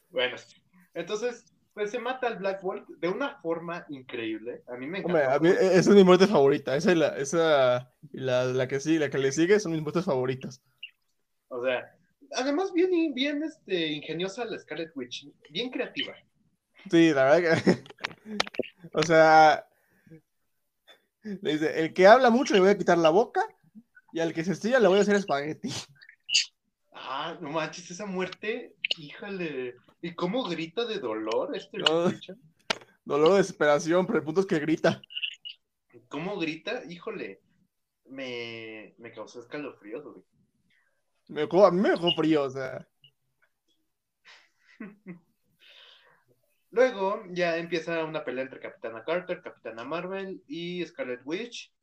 [0.09, 0.35] bueno,
[0.93, 4.63] entonces, pues se mata al Black Bolt de una forma increíble.
[4.67, 5.37] A mí me encanta.
[5.37, 6.75] Hombre, a mí esa es mi muerte favorita.
[6.75, 9.81] Esa, es la, esa y la, la que sí, la que le sigue son mis
[9.81, 10.61] muertes favoritas.
[11.49, 11.95] O sea,
[12.35, 16.15] además bien, bien este, ingeniosa la Scarlet Witch, bien creativa.
[16.89, 17.77] Sí, la verdad que.
[18.93, 19.67] o sea.
[21.23, 23.41] Le dice: el que habla mucho le voy a quitar la boca
[24.13, 25.71] y al que se estilla le voy a hacer espagueti.
[26.93, 29.75] Ah, no manches, esa muerte, híjole.
[30.01, 32.11] ¿Y cómo grita de dolor este No.
[33.05, 35.01] Dolor de desesperación, pero el punto es que grita.
[36.09, 36.83] ¿Cómo grita?
[36.85, 37.41] Híjole.
[38.05, 40.23] Me, me causó escalofríos, güey.
[41.27, 42.87] Me a mí me dejó frío, o sea.
[46.81, 51.73] Luego ya empieza una pelea entre Capitana Carter, Capitana Marvel y Scarlet Witch.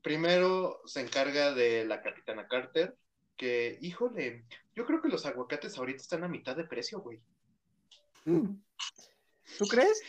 [0.00, 2.96] Primero se encarga de la Capitana Carter,
[3.36, 4.44] que, híjole,
[4.76, 7.20] yo creo que los aguacates ahorita están a mitad de precio, güey.
[8.24, 10.00] ¿Tú crees?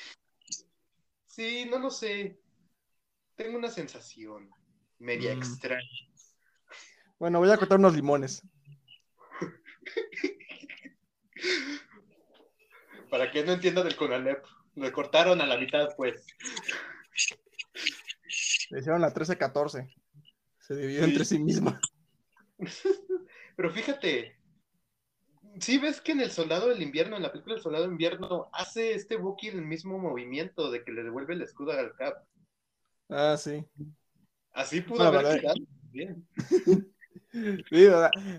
[1.26, 2.39] Sí, no lo sé.
[3.36, 4.48] Tengo una sensación
[5.00, 5.38] media Mm.
[5.39, 5.89] extraña.
[7.18, 8.44] Bueno, voy a cortar unos limones.
[13.10, 14.43] Para que no entienda del Conalep,
[14.76, 16.26] le cortaron a la mitad, pues.
[18.69, 19.93] Le hicieron la 13-14.
[20.60, 21.10] Se dividió Sí.
[21.10, 21.80] entre sí misma.
[23.56, 24.38] Pero fíjate,
[25.60, 28.50] si ves que en El Soldado del Invierno, en la película El Soldado del Invierno,
[28.54, 32.24] hace este Bucky el mismo movimiento de que le devuelve el escudo al Cap.
[33.10, 33.65] Ah, sí.
[34.54, 35.60] Así pudo haber quedado.
[35.91, 36.28] Bien.
[37.69, 37.88] Sí,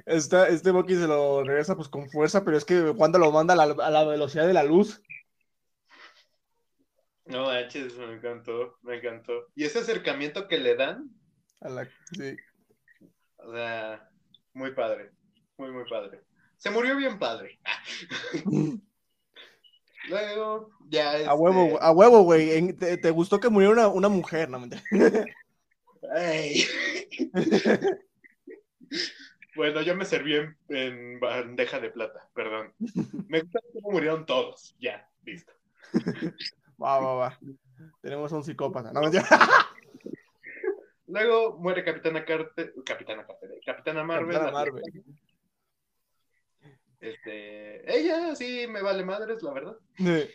[0.06, 3.56] este Bucky se lo regresa pues con fuerza, pero es que Wanda lo manda a
[3.56, 5.00] la, a la velocidad de la luz.
[7.26, 9.46] No manches, me encantó, me encantó.
[9.54, 11.10] Y ese acercamiento que le dan,
[11.60, 12.36] A la- sí.
[13.36, 14.10] o sea,
[14.52, 15.12] muy padre,
[15.56, 16.22] muy, muy padre.
[16.56, 17.58] Se murió bien padre.
[20.08, 22.72] Luego, ya A huevo, este, a huevo, güey.
[22.72, 24.48] ¿Te, te gustó que muriera una, una mujer?
[24.48, 24.82] No, mentira.
[26.16, 26.64] Ay.
[29.56, 32.72] Bueno, yo me serví en, en bandeja de plata, perdón.
[33.28, 34.76] Me gusta cómo murieron todos.
[34.78, 35.52] Ya, listo.
[36.82, 37.38] Va, va, va.
[38.00, 38.92] Tenemos a un psicópata.
[38.92, 39.26] No, mentira.
[41.06, 44.32] Luego muere Capitana Carter, Capitana Carter, eh, Capitana Marvel.
[44.32, 45.04] Capitana Marvel.
[47.00, 49.76] Este, ella sí me vale madres, la verdad.
[49.96, 50.30] Sí.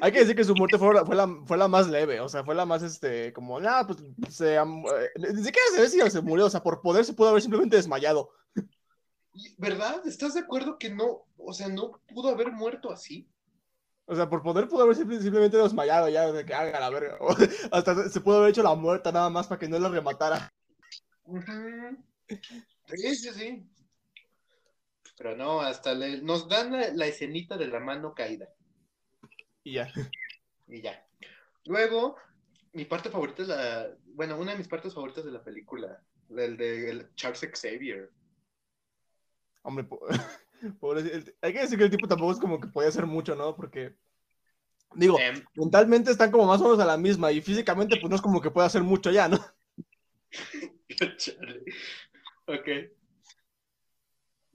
[0.00, 2.28] Hay que decir que su muerte fue la, fue la, fue la más leve, o
[2.28, 3.98] sea, fue la más, este, como, nada, pues,
[4.34, 4.64] se, eh,
[5.16, 7.76] ni siquiera se ve si se murió, o sea, por poder se pudo haber simplemente
[7.76, 8.30] desmayado.
[9.58, 10.02] ¿Verdad?
[10.06, 13.28] ¿Estás de acuerdo que no, o sea, no pudo haber muerto así?
[14.06, 17.16] O sea, por poder pudo haber simple- simplemente desmayado ya, de que haga la verga.
[17.20, 17.28] O
[17.70, 20.52] hasta se pudo haber hecho la muerta nada más para que no la rematara.
[22.28, 23.70] Sí, sí, sí.
[25.16, 28.48] Pero no, hasta le- nos dan la, la escenita de la mano caída.
[29.64, 29.92] Y ya.
[30.66, 31.06] Y ya.
[31.66, 32.16] Luego,
[32.72, 33.88] mi parte favorita es la.
[34.06, 36.02] Bueno, una de mis partes favoritas de la película.
[36.30, 38.10] El de el Charles Xavier.
[39.62, 40.00] Hombre, po-
[40.80, 43.34] pobre- el- hay que decir que el tipo tampoco es como que podía hacer mucho,
[43.34, 43.56] ¿no?
[43.56, 43.96] Porque,
[44.94, 48.16] digo, Em, mentalmente están como más o menos a la misma y físicamente pues no
[48.16, 49.38] es como que pueda hacer mucho ya, ¿no?
[52.46, 52.68] Ok.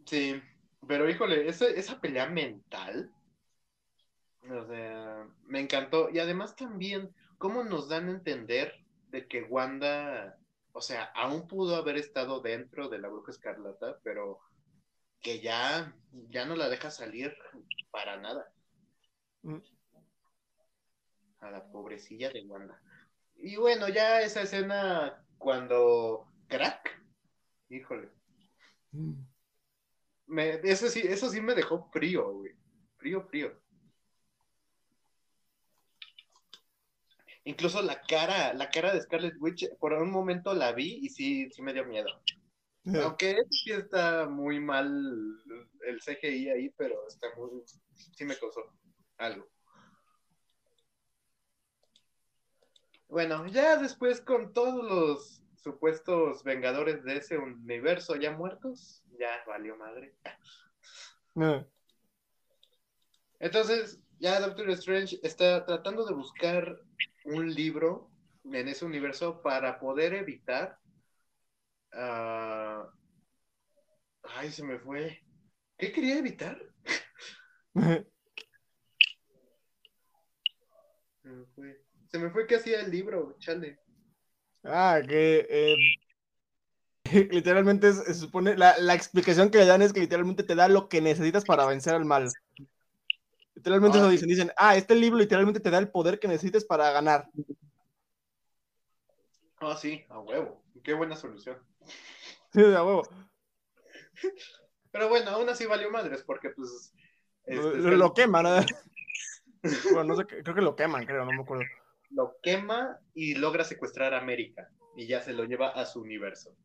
[0.05, 0.41] Sí,
[0.87, 3.11] pero híjole, esa, esa pelea mental.
[4.49, 6.09] O sea, me encantó.
[6.09, 8.73] Y además también, cómo nos dan a entender
[9.09, 10.37] de que Wanda,
[10.71, 14.39] o sea, aún pudo haber estado dentro de la bruja escarlata, pero
[15.21, 15.95] que ya,
[16.29, 17.35] ya no la deja salir
[17.91, 18.51] para nada.
[19.41, 19.57] Mm.
[21.39, 22.79] A la pobrecilla de Wanda.
[23.35, 27.01] Y bueno, ya esa escena cuando crack,
[27.69, 28.09] híjole,
[30.27, 32.53] me, eso sí, eso sí me dejó frío, güey.
[32.97, 33.64] Frío, frío.
[37.45, 41.49] Incluso la cara, la cara de Scarlet Witch, por un momento la vi y sí,
[41.51, 42.09] sí me dio miedo.
[43.03, 44.87] Aunque sí está muy mal
[45.87, 48.61] el CGI ahí, pero está muy, sí me causó
[49.17, 49.47] algo.
[53.07, 59.75] Bueno, ya después con todos los supuestos vengadores de ese universo ya muertos, ya valió
[59.77, 60.15] madre.
[61.39, 61.65] Eh,
[63.39, 66.79] Entonces, ya Doctor Strange está tratando de buscar
[67.25, 68.09] un libro
[68.45, 70.77] en ese universo para poder evitar.
[71.93, 72.87] ah,
[74.37, 75.19] Ay, se me fue.
[75.77, 76.57] ¿Qué quería evitar?
[81.21, 81.81] Se me fue.
[82.07, 83.79] Se me fue que hacía el libro, chale.
[84.63, 85.75] Ah, que eh,
[87.31, 90.89] literalmente se supone, la, la explicación que le dan es que literalmente te da lo
[90.89, 92.31] que necesitas para vencer al mal.
[93.65, 96.91] Literalmente eso dicen, dicen, ah, este libro literalmente te da el poder que necesites para
[96.91, 97.27] ganar.
[99.59, 100.63] Ah, sí, a huevo.
[100.83, 101.57] Qué buena solución.
[102.53, 103.01] Sí, a huevo.
[104.91, 106.93] Pero bueno, aún así valió madres, porque pues.
[107.47, 108.55] Lo, este, lo- lo queman, ¿no?
[109.91, 111.63] Bueno, no sé, creo que lo queman, creo, no me acuerdo.
[112.11, 114.69] lo quema y logra secuestrar a América.
[114.95, 116.55] Y ya se lo lleva a su universo.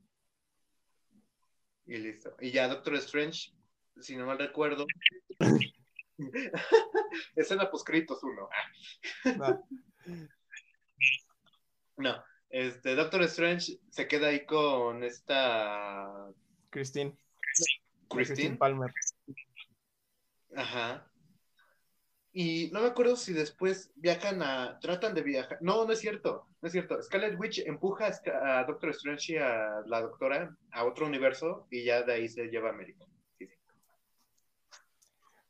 [1.87, 2.37] Y listo.
[2.41, 3.53] Y ya Doctor Strange,
[4.03, 4.85] si no mal recuerdo.
[7.37, 8.49] Escena poscritos uno.
[11.97, 12.25] No.
[12.49, 16.33] Este, Doctor Strange se queda ahí con esta
[16.71, 17.17] Christine.
[18.09, 18.57] Christine.
[18.57, 18.93] Palmer.
[20.57, 21.07] Ajá.
[22.33, 24.79] Y no me acuerdo si después viajan a.
[24.81, 25.59] Tratan de viajar.
[25.61, 26.49] No, no es cierto.
[26.61, 27.01] No es cierto.
[27.03, 28.11] Scarlet Witch empuja
[28.43, 32.47] a Doctor Strange y a la doctora a otro universo y ya de ahí se
[32.47, 33.05] lleva a América.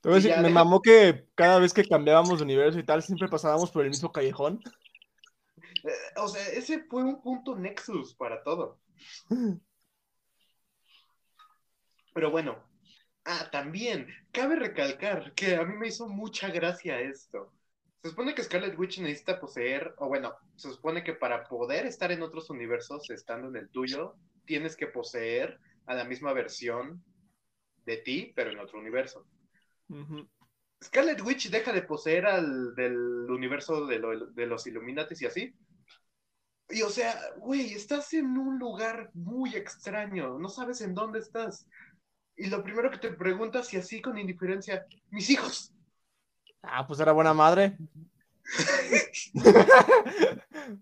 [0.03, 0.29] Sí.
[0.29, 3.71] Ya me deja- mamó que cada vez que cambiábamos de universo y tal, siempre pasábamos
[3.71, 4.61] por el mismo callejón.
[5.85, 8.79] Eh, o sea, ese fue un punto nexus para todo.
[12.15, 12.59] Pero bueno.
[13.25, 17.53] Ah, también, cabe recalcar que a mí me hizo mucha gracia esto.
[18.03, 22.11] Se supone que Scarlet Witch necesita poseer, o bueno, se supone que para poder estar
[22.11, 27.05] en otros universos, estando en el tuyo, tienes que poseer a la misma versión
[27.85, 29.27] de ti, pero en otro universo.
[30.83, 32.97] Scarlet Witch deja de poseer al del
[33.31, 35.55] universo de, lo- de los Illuminatis y así.
[36.71, 41.67] Y o sea, güey, estás en un lugar muy extraño, no sabes en dónde estás.
[42.37, 45.73] Y lo primero que te preguntas, y así con indiferencia, mis hijos.
[46.63, 47.77] Ah, pues era buena madre.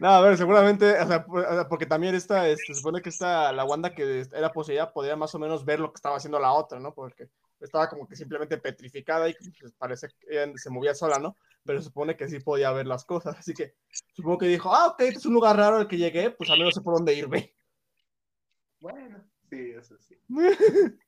[0.00, 3.02] No, a ver, seguramente, o sea, por- o sea, porque también esta, este, se supone
[3.02, 6.16] que esta, la Wanda que era poseída podía más o menos ver lo que estaba
[6.16, 6.94] haciendo la otra, ¿no?
[6.94, 7.28] Porque
[7.60, 11.36] estaba como que simplemente petrificada y pues, parece que ella se movía sola, ¿no?
[11.64, 13.74] Pero se supone que sí podía ver las cosas, así que
[14.14, 16.58] supongo que dijo, ah, ok, este es un lugar raro al que llegué, pues al
[16.58, 17.54] menos sé por dónde irme.
[18.80, 20.16] Bueno, sí, eso sí.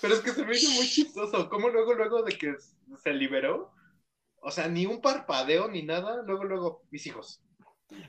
[0.00, 1.48] Pero es que se me hizo muy chistoso.
[1.48, 2.56] ¿Cómo luego, luego de que
[3.02, 3.72] se liberó?
[4.40, 6.22] O sea, ni un parpadeo ni nada.
[6.24, 7.40] Luego, luego, mis hijos.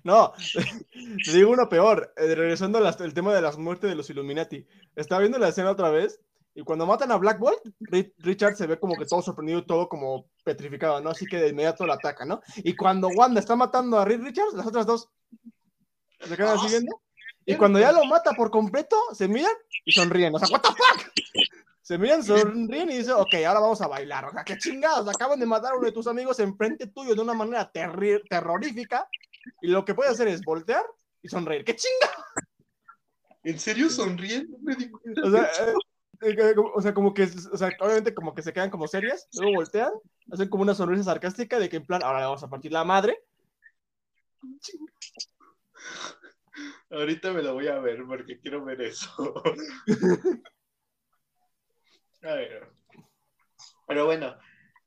[0.04, 0.34] No,
[1.26, 4.66] te digo uno peor, eh, regresando al tema de las muertes de los Illuminati.
[4.96, 6.22] Estaba viendo la escena otra vez
[6.56, 9.88] y cuando matan a Black Bolt, Ri- Richard se ve como que todo sorprendido, todo
[9.90, 11.10] como petrificado, ¿no?
[11.10, 12.42] Así que de inmediato lo ataca, ¿no?
[12.58, 15.10] Y cuando Wanda está matando a Reed Richards, las otras dos
[16.22, 17.02] se quedan así viendo.
[17.46, 19.52] Y cuando ya lo mata por completo, se miran
[19.84, 20.34] y sonríen.
[20.34, 21.12] O sea, ¿what the fuck?
[21.82, 24.26] Se miran, sonríen y dicen, ok, ahora vamos a bailar.
[24.26, 27.22] O sea, qué chingados, acaban de matar a uno de tus amigos enfrente tuyo de
[27.22, 29.08] una manera terri- terrorífica.
[29.62, 30.84] Y lo que puede hacer es voltear
[31.22, 31.64] y sonreír.
[31.64, 32.26] ¡Qué chingados!
[33.44, 34.50] ¿En serio sonríen?
[34.50, 35.22] No me di cuenta.
[35.24, 35.74] O sea, eh,
[36.74, 39.92] o sea, como que, o sea, obviamente como que se quedan como serias, luego voltean,
[40.32, 42.84] hacen como una sonrisa sarcástica de que en plan, ahora le vamos a partir la
[42.84, 43.20] madre.
[46.90, 49.44] Ahorita me lo voy a ver porque quiero ver eso.
[52.24, 52.68] A ver.
[53.88, 54.36] Pero bueno,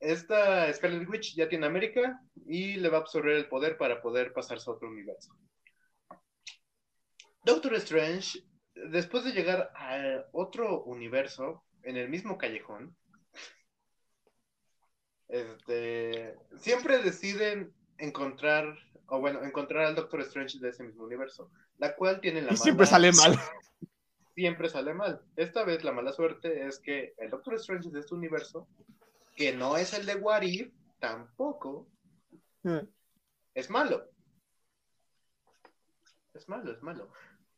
[0.00, 4.32] esta Scarlet Witch ya tiene América y le va a absorber el poder para poder
[4.32, 5.36] pasarse a otro universo.
[7.44, 8.40] Doctor Strange,
[8.90, 12.96] después de llegar a otro universo, en el mismo callejón,
[15.28, 21.94] este, siempre deciden encontrar, o bueno, encontrar al Doctor Strange de ese mismo universo, la
[21.94, 23.38] cual tiene la Y siempre mala- sale mal.
[24.34, 25.22] siempre sale mal.
[25.36, 28.68] Esta vez la mala suerte es que el Doctor Strange de este universo,
[29.36, 31.88] que no es el de What If, tampoco
[33.54, 34.08] es malo.
[36.34, 37.10] Es malo, es malo.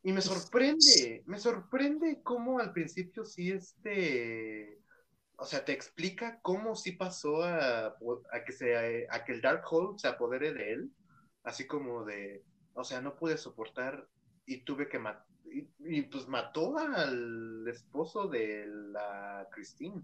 [0.02, 4.80] Y me sorprende, me sorprende cómo al principio sí este,
[5.36, 9.98] o sea, te explica cómo sí pasó a, a que se, a que el Darkhold
[9.98, 10.90] se apodere de él,
[11.44, 12.42] así como de,
[12.74, 14.08] o sea, no pude soportar
[14.46, 20.02] y tuve que matar, y, y, pues mató al esposo de la Christine.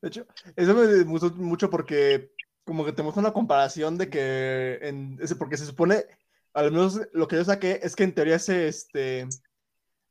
[0.00, 0.26] De hecho,
[0.56, 2.32] eso me gustó mucho porque
[2.64, 6.04] como que te muestra una comparación de que, en, porque se supone,
[6.54, 9.26] al menos lo que yo saqué es que en teoría ese, este,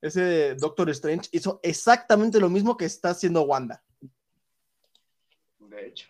[0.02, 3.84] ese Doctor Strange hizo exactamente lo mismo que está haciendo Wanda.
[5.60, 6.10] De hecho.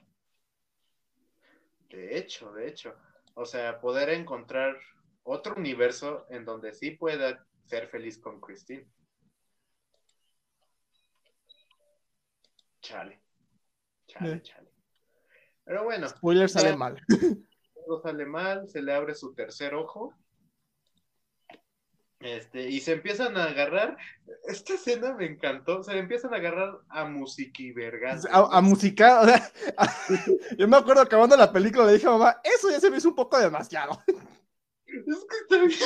[1.90, 2.96] De hecho, de hecho.
[3.34, 4.78] O sea, poder encontrar
[5.24, 8.88] otro universo en donde sí pueda ser feliz con Christine.
[12.82, 13.22] Chale.
[14.08, 14.42] Chale, Eh.
[14.42, 14.72] chale.
[15.64, 17.00] Pero bueno, Spoiler sale mal.
[17.86, 20.14] todo sale mal, se le abre su tercer ojo.
[22.22, 23.98] Este, y se empiezan a agarrar.
[24.48, 25.84] Esta escena me encantó.
[25.84, 28.26] Se empiezan a agarrar a musiquivergas.
[28.32, 29.52] A, a musicar, o sea,
[30.58, 33.10] yo me acuerdo acabando la película le dije a mamá, eso ya se me hizo
[33.10, 34.02] un poco demasiado.
[34.86, 35.80] Es que está bien.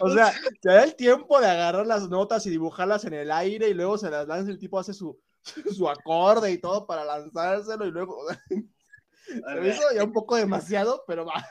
[0.00, 3.68] O sea, te da el tiempo de agarrar las notas y dibujarlas en el aire
[3.68, 5.20] y luego se las lanza y el tipo hace su,
[5.74, 10.12] su acorde y todo para lanzárselo y luego o sea, se me hizo ya un
[10.12, 11.46] poco demasiado, pero va.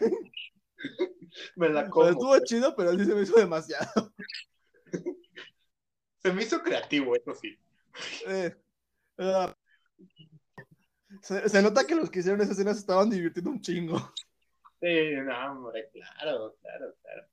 [1.55, 2.09] Me la como.
[2.09, 4.13] estuvo chido, pero sí se me hizo demasiado.
[6.19, 7.57] Se me hizo creativo, eso sí.
[8.27, 8.55] Eh,
[11.21, 13.97] se, se nota que los que hicieron esa escena se estaban divirtiendo un chingo.
[14.79, 17.27] Sí, no, hombre, claro, claro, claro.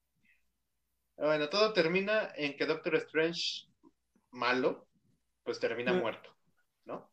[1.16, 3.66] Bueno, todo termina en que Doctor Strange,
[4.30, 4.86] malo,
[5.42, 6.30] pues termina muerto,
[6.84, 7.10] ¿no?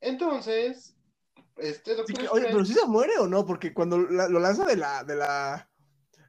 [0.00, 0.96] Entonces,
[1.60, 4.38] este Sí Doctor que- oye, pero si se muere o no, porque cuando la- lo
[4.40, 5.68] lanza de la, de la,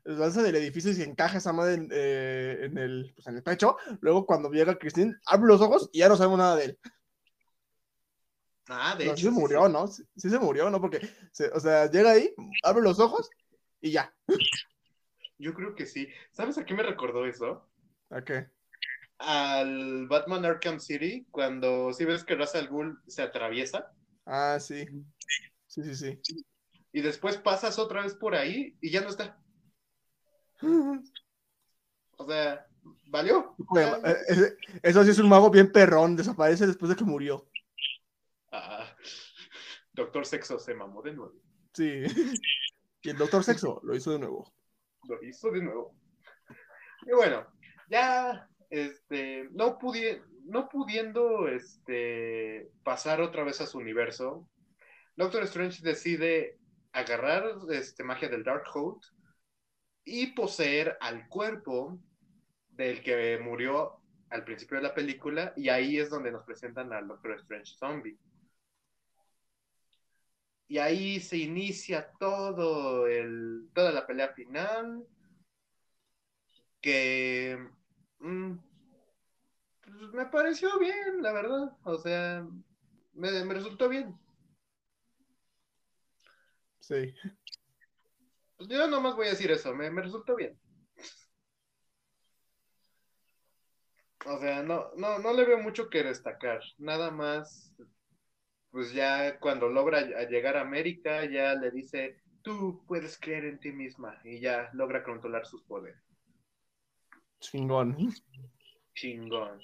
[0.04, 3.36] lo lanza del edificio y se encaja esa madre en, eh, en el, pues, en
[3.38, 6.66] el pecho, luego cuando llega Christine, abre los ojos y ya no sabemos nada de
[6.66, 6.80] él.
[8.70, 9.18] Ah, de Pero hecho.
[9.18, 9.68] sí se murió.
[9.70, 9.88] ¿no?
[9.88, 10.80] Sí, sí se murió, ¿no?
[10.80, 11.00] Porque,
[11.32, 13.30] se- o sea, llega ahí, abre los ojos
[13.82, 14.14] y ya.
[15.38, 16.08] Yo creo que sí.
[16.32, 17.68] ¿Sabes a qué me recordó eso?
[18.10, 18.48] ¿A qué?
[19.18, 23.92] Al Batman Arkham City, cuando si ves que Ra's al Ghul se atraviesa
[24.34, 24.86] Ah, sí.
[25.68, 26.22] Sí, sí, sí.
[26.94, 29.38] y después pasas otra vez por ahí y ya no está.
[32.18, 32.66] O sea,
[33.08, 33.56] ¿valió?
[33.58, 37.50] Bueno, eh, eso sí es un mago bien perrón, desaparece después de que murió.
[38.54, 38.96] Ah,
[39.92, 41.34] Doctor Sexo se mamó de nuevo.
[41.74, 42.04] Sí.
[43.04, 44.54] Y el doctor sexo lo hizo de nuevo.
[45.10, 45.96] Lo hizo de nuevo.
[47.06, 47.48] Y bueno,
[47.90, 54.48] ya, este, no pude, no pudiendo este, pasar otra vez a su universo,
[55.16, 56.58] Doctor Strange decide
[56.94, 59.02] agarrar este, magia del Darkhold
[60.04, 62.00] y poseer al cuerpo
[62.70, 67.08] del que murió al principio de la película y ahí es donde nos presentan al
[67.08, 68.18] Doctor Strange Zombie.
[70.68, 75.06] Y ahí se inicia todo el, toda la pelea final
[76.80, 77.60] que
[78.20, 78.54] mm,
[80.10, 81.78] me pareció bien, la verdad.
[81.84, 82.46] O sea,
[83.14, 84.18] me, me resultó bien.
[86.80, 87.14] Sí.
[88.58, 90.60] Pues yo nomás voy a decir eso, me, me resultó bien.
[94.26, 96.62] O sea, no, no, no le veo mucho que destacar.
[96.78, 97.76] Nada más,
[98.70, 103.72] pues ya cuando logra llegar a América, ya le dice, tú puedes creer en ti
[103.72, 104.20] misma.
[104.24, 106.02] Y ya logra controlar sus poderes.
[107.40, 107.98] Chingón.
[108.94, 109.60] Chingón.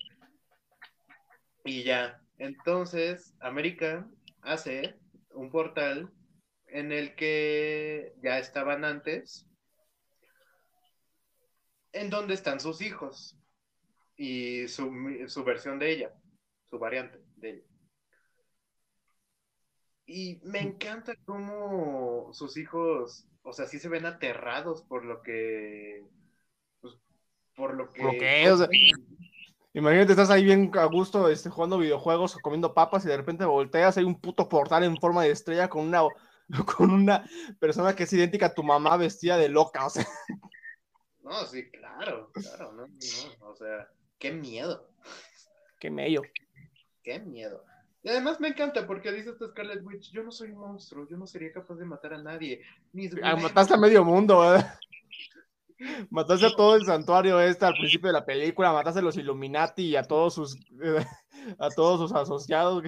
[1.67, 4.09] Y ya, entonces América
[4.41, 4.95] hace
[5.31, 6.09] un portal
[6.67, 9.45] en el que ya estaban antes,
[11.91, 13.37] en donde están sus hijos
[14.15, 14.89] y su,
[15.27, 16.13] su versión de ella,
[16.69, 17.63] su variante de ella.
[20.05, 26.05] Y me encanta cómo sus hijos, o sea, sí se ven aterrados por lo que.
[26.79, 26.95] pues,
[27.57, 28.03] por lo que.
[28.03, 28.49] ¿Por qué?
[28.49, 28.69] O sea,
[29.77, 33.45] Imagínate, estás ahí bien a gusto este, jugando videojuegos o comiendo papas y de repente
[33.45, 36.01] volteas, hay un puto portal en forma de estrella con una,
[36.77, 37.23] con una
[37.59, 40.07] persona que es idéntica a tu mamá vestida de loca, o sea.
[41.23, 44.89] No, sí, claro, claro, no, no, o sea, qué miedo,
[45.79, 46.23] Qué mello.
[47.03, 47.63] qué miedo.
[48.01, 51.17] Y además me encanta porque dice esta Scarlet Witch, yo no soy un monstruo, yo
[51.17, 52.63] no sería capaz de matar a nadie.
[52.93, 53.43] Mis Ah, huevos".
[53.43, 54.73] mataste a medio mundo, ¿verdad?
[56.09, 59.83] Mataste a todo el santuario este al principio de la película, mataste a los Illuminati
[59.83, 60.57] y a todos sus
[61.59, 62.83] a todos sus asociados.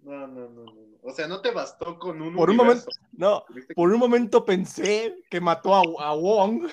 [0.00, 0.82] No, no, no, no.
[1.02, 2.88] O sea, no te bastó con un Por un universo.
[3.12, 6.68] No, por un momento pensé que mató a, a Wong.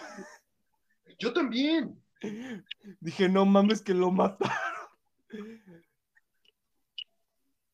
[1.18, 2.00] Yo también.
[3.00, 4.54] Dije, no mames que lo mataron.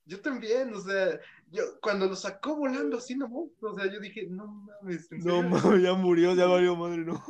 [0.06, 1.20] Yo también, o sea,
[1.52, 5.42] yo cuando lo sacó volando así, no, o sea, yo dije, no mames, ¿en No
[5.42, 7.24] mames, ya murió, ya valió madre, no.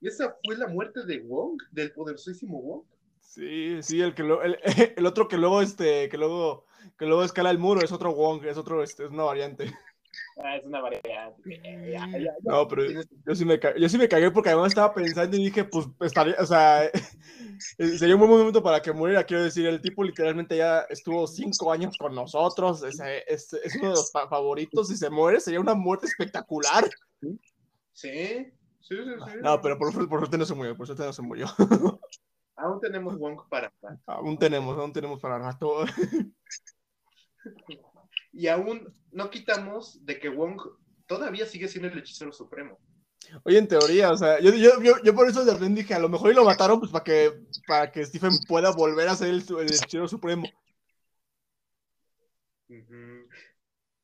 [0.00, 2.84] ¿Y esa fue la muerte de Wong, del poderosísimo Wong?
[3.20, 4.56] Sí, sí, el que lo- el,
[4.96, 6.64] el otro que luego este, que luego,
[6.98, 9.72] que luego escala el muro es otro Wong, es otro, este, es una variante.
[10.42, 10.80] Ah, es una.
[10.90, 12.32] Ya, ya, ya.
[12.42, 12.82] No, pero
[13.24, 16.34] yo sí me, yo sí me cagué porque además estaba pensando y dije, pues estaría,
[16.38, 16.84] o sea,
[17.78, 19.24] eh, sería un buen momento para que muriera.
[19.24, 23.88] Quiero decir, el tipo literalmente ya estuvo cinco años con nosotros, es, es, es uno
[23.90, 24.88] de los fa- favoritos.
[24.88, 26.84] Si se muere, sería una muerte espectacular.
[27.20, 27.38] Sí,
[27.92, 28.46] sí,
[28.80, 29.32] sí, sí.
[29.40, 31.46] No, pero por, por suerte no se murió, por suerte no se murió.
[32.58, 33.70] Aún tenemos Wong para
[34.06, 35.84] Aún tenemos, aún tenemos para rato.
[38.36, 40.60] Y aún no quitamos de que Wong
[41.06, 42.78] todavía sigue siendo el hechicero supremo.
[43.44, 45.98] Oye, en teoría, o sea, yo, yo, yo, yo por eso de repente dije, a
[45.98, 47.32] lo mejor y lo mataron pues para que,
[47.66, 50.44] para que Stephen pueda volver a ser el, hechicero supremo.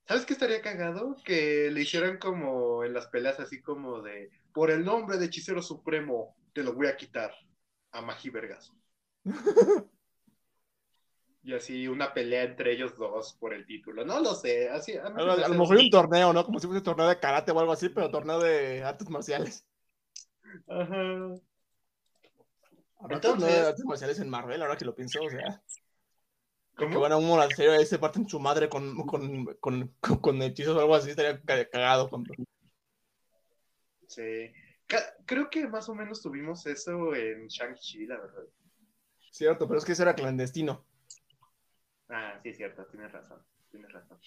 [0.07, 1.17] ¿Sabes qué estaría cagado?
[1.25, 5.61] Que le hicieran como en las peleas así como de, por el nombre de hechicero
[5.61, 7.35] supremo, te lo voy a quitar
[7.91, 8.75] a Magi Vergazo.
[11.45, 14.05] y así una pelea entre ellos dos por el título.
[14.05, 14.97] No lo sé, así.
[14.97, 16.45] A, lo mejor un torneo, ¿no?
[16.45, 19.67] Como si fuese un torneo de karate o algo así, pero torneo de artes marciales.
[20.69, 21.35] Ajá.
[23.01, 25.63] Habrá torneo de artes marciales en Marvel, ahora que lo pienso, o sea.
[26.77, 30.43] Que van a un monasterio ahí se parten su madre con, con, con, con, con
[30.43, 32.09] hechizos o algo así, estaría ca- cagado.
[34.07, 34.53] Sí.
[34.87, 38.45] Ca- Creo que más o menos tuvimos eso en Shang-Chi, la verdad.
[39.31, 40.85] Cierto, pero es que eso era clandestino.
[42.09, 44.19] Ah, sí, es cierto, tienes razón, tienes razón.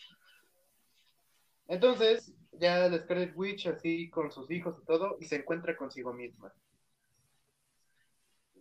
[1.68, 6.14] Entonces, ya la Scarlet Witch así con sus hijos y todo, y se encuentra consigo
[6.14, 6.54] misma.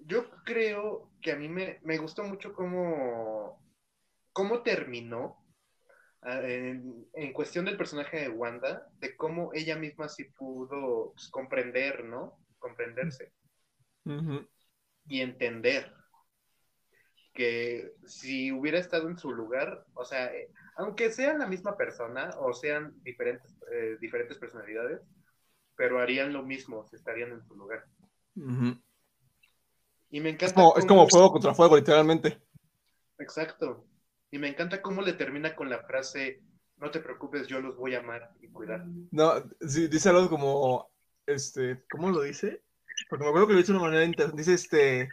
[0.06, 3.62] Yo creo que a mí me, me gustó mucho cómo,
[4.32, 5.42] cómo terminó
[6.22, 11.28] ah, en, en cuestión del personaje de Wanda, de cómo ella misma sí pudo pues,
[11.28, 12.38] comprender, ¿no?
[12.58, 13.32] Comprenderse
[15.06, 15.92] y entender
[17.34, 22.30] que si hubiera estado en su lugar, o sea, eh, aunque sean la misma persona
[22.38, 25.00] o sean diferentes, eh, diferentes personalidades,
[25.76, 27.84] pero harían lo mismo si estarían en su lugar.
[30.10, 30.46] Y me encanta.
[30.46, 32.40] Es, como, es cómo- como fuego contra fuego, literalmente.
[33.18, 33.84] Exacto.
[34.30, 36.40] Y me encanta cómo le termina con la frase:
[36.76, 38.84] No te preocupes, yo los voy a amar y cuidar.
[39.10, 40.90] No, sí, dice algo como,
[41.26, 42.62] este, ¿cómo lo dice?
[43.08, 44.42] Porque me acuerdo que lo dice de una manera interesante.
[44.42, 45.10] Dice, este,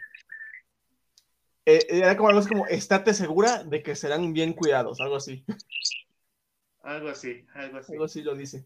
[1.66, 5.44] eh, era como algo así como, estate segura de que serán bien cuidados, algo así.
[6.82, 7.92] Algo así, algo así.
[7.92, 8.64] Algo así lo dice.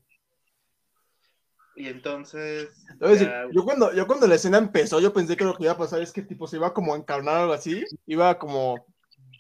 [1.77, 2.71] Y entonces.
[2.99, 5.79] Ya- yo cuando, yo cuando la escena empezó, yo pensé que lo que iba a
[5.79, 8.87] pasar es que tipo se iba como a encarnar algo así, iba como,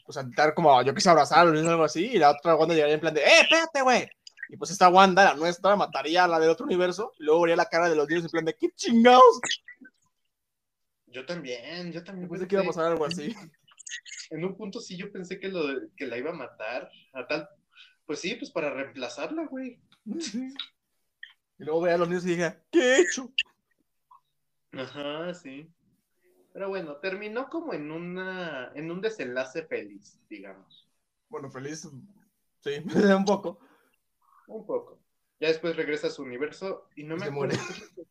[0.04, 2.94] pues a intentar como, yo quise abrazarlo o algo así, y la otra Wanda llegaría
[2.94, 4.08] en plan de, ¡eh, espérate, güey!
[4.50, 7.56] Y pues esta Wanda, la nuestra, mataría a la del otro universo, y luego vería
[7.56, 9.40] la cara de los niños en plan de, ¡qué chingados!
[11.16, 12.26] Yo también, yo también.
[12.26, 13.34] Yo pensé que iba a pensé- pasar algo así.
[14.30, 15.62] En un punto sí, yo pensé que, lo,
[15.96, 16.90] que la iba a matar.
[17.14, 17.48] A tal.
[18.04, 19.80] Pues sí, pues para reemplazarla, güey.
[21.58, 23.32] Y luego veía a los niños y dije, ¿qué he hecho?
[24.72, 25.72] Ajá, sí.
[26.52, 28.72] Pero bueno, terminó como en una.
[28.74, 30.86] en un desenlace feliz, digamos.
[31.30, 31.88] Bueno, feliz,
[32.60, 32.70] sí,
[33.16, 33.58] un poco.
[34.48, 35.00] Un poco.
[35.40, 38.06] Ya después regresa a su universo y no Y me se acuerdo muere.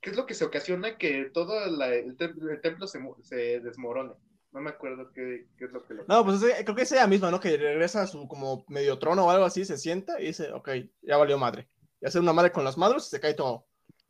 [0.00, 4.14] Qué es lo que- se ocasiona que todo la- el, el templo se, se desmorone.
[4.52, 6.04] No me acuerdo qué, qué es lo que lo.
[6.06, 7.38] No, pues creo que es ella misma, ¿no?
[7.38, 10.70] Que regresa a su como medio trono o algo así, se sienta y dice, ok,
[11.02, 11.68] ya valió madre.
[12.00, 13.66] Y hace una madre con las madres y se cae todo.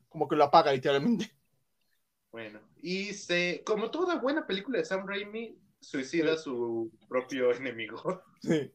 [0.09, 1.31] Como que lo apaga literalmente.
[2.33, 8.23] Bueno, y se, como toda buena película de Sam Raimi, suicida a su propio enemigo.
[8.41, 8.73] Sí.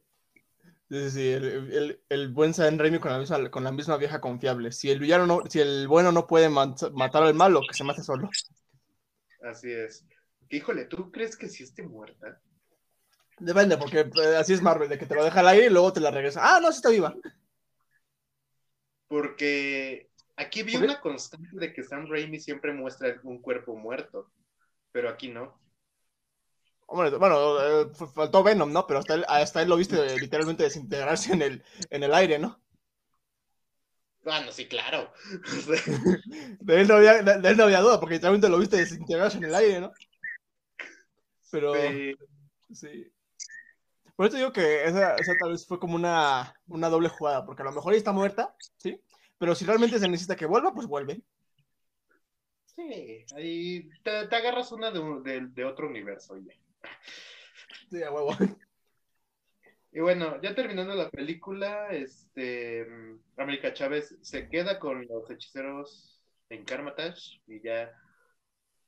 [0.88, 3.96] Sí, sí, sí, el, el- el buen Sam Raimi con la, misma, con la misma
[3.96, 4.70] vieja confiable.
[4.70, 8.02] Si el villano no, si el bueno no puede matar al malo, que se mate
[8.02, 8.30] solo.
[9.42, 10.06] Así es.
[10.48, 12.40] Híjole, ¿tú crees que sí esté muerta?
[13.38, 15.92] Depende, porque eh, así es Marvel, de que te lo deja al aire y luego
[15.92, 16.40] te la regresa.
[16.42, 17.14] Ah, no, sí está viva.
[19.08, 24.30] Porque aquí vi una constante de que Sam Raimi siempre muestra un cuerpo muerto,
[24.92, 25.58] pero aquí no.
[26.86, 28.86] Hombre, bueno, eh, faltó Venom, ¿no?
[28.86, 32.38] Pero hasta él, hasta él lo viste eh, literalmente desintegrarse en el, en el aire,
[32.38, 32.60] ¿no?
[34.24, 35.12] Ah, no, sí, claro.
[36.60, 39.38] De él no había, de, de él no había duda, porque literalmente lo viste desintegrarse
[39.38, 39.92] en el aire, ¿no?
[41.50, 42.14] Pero, sí.
[42.74, 43.12] sí.
[44.16, 47.62] Por eso digo que esa, esa tal vez fue como una, una doble jugada, porque
[47.62, 49.00] a lo mejor ella está muerta, ¿sí?
[49.38, 51.22] Pero si realmente se necesita que vuelva, pues vuelve.
[52.64, 56.36] Sí, ahí te, te agarras una de, de- de otro universo.
[56.38, 56.52] ya.
[57.90, 58.32] Sí, a huevo.
[59.92, 62.86] Y bueno, ya terminando la película, este,
[63.38, 67.90] América Chávez se queda con los hechiceros en Karmatash y ya.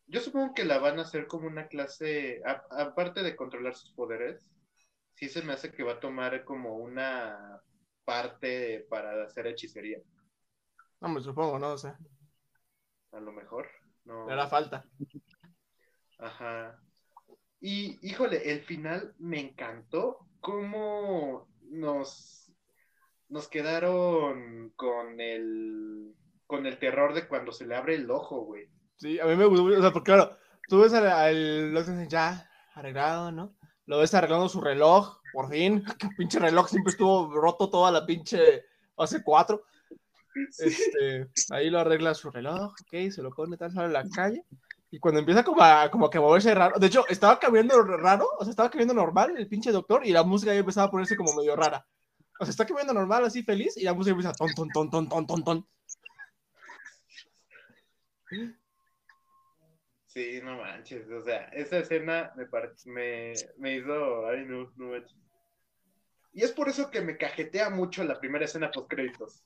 [0.06, 3.92] Yo supongo que la van a hacer como una clase, a- aparte de controlar sus
[3.92, 4.46] poderes,
[5.14, 7.60] sí se me hace que va a tomar como una
[8.04, 10.00] parte para hacer hechicería,
[11.00, 11.72] No, me supongo, ¿no?
[11.72, 11.98] O sea,
[13.12, 13.68] a lo mejor.
[14.04, 14.26] No.
[14.26, 14.84] le hará falta.
[16.18, 16.78] Ajá.
[17.60, 22.52] Y híjole, el final me encantó cómo nos,
[23.28, 26.14] nos quedaron con el
[26.46, 28.68] con el terror de cuando se le abre el ojo, güey.
[28.96, 30.36] Sí, a mí me gustó, o sea, porque claro,
[30.66, 33.54] tú ves al, al ya arreglado, ¿no?
[33.84, 38.06] Lo ves arreglando su reloj, por fin, que pinche reloj siempre estuvo roto toda la
[38.06, 38.64] pinche
[38.96, 39.62] hace cuatro.
[40.58, 44.44] Este, ahí lo arregla su reloj, ok, se lo pone tal, sale a la calle.
[44.90, 48.28] Y cuando empieza como a, como que a moverse raro, de hecho, estaba caminando raro,
[48.38, 51.16] o sea, estaba caminando normal el pinche doctor y la música ya empezaba a ponerse
[51.16, 51.86] como medio rara.
[52.40, 55.08] O sea, está caminando normal, así feliz, y la música empieza ton, ton, ton, ton,
[55.08, 55.68] ton, ton, ton.
[60.06, 62.46] Sí, no manches, o sea, esa escena me,
[62.86, 65.16] me, me hizo, ay no, no manches.
[66.32, 69.44] Y es por eso que me cajetea mucho la primera escena post créditos.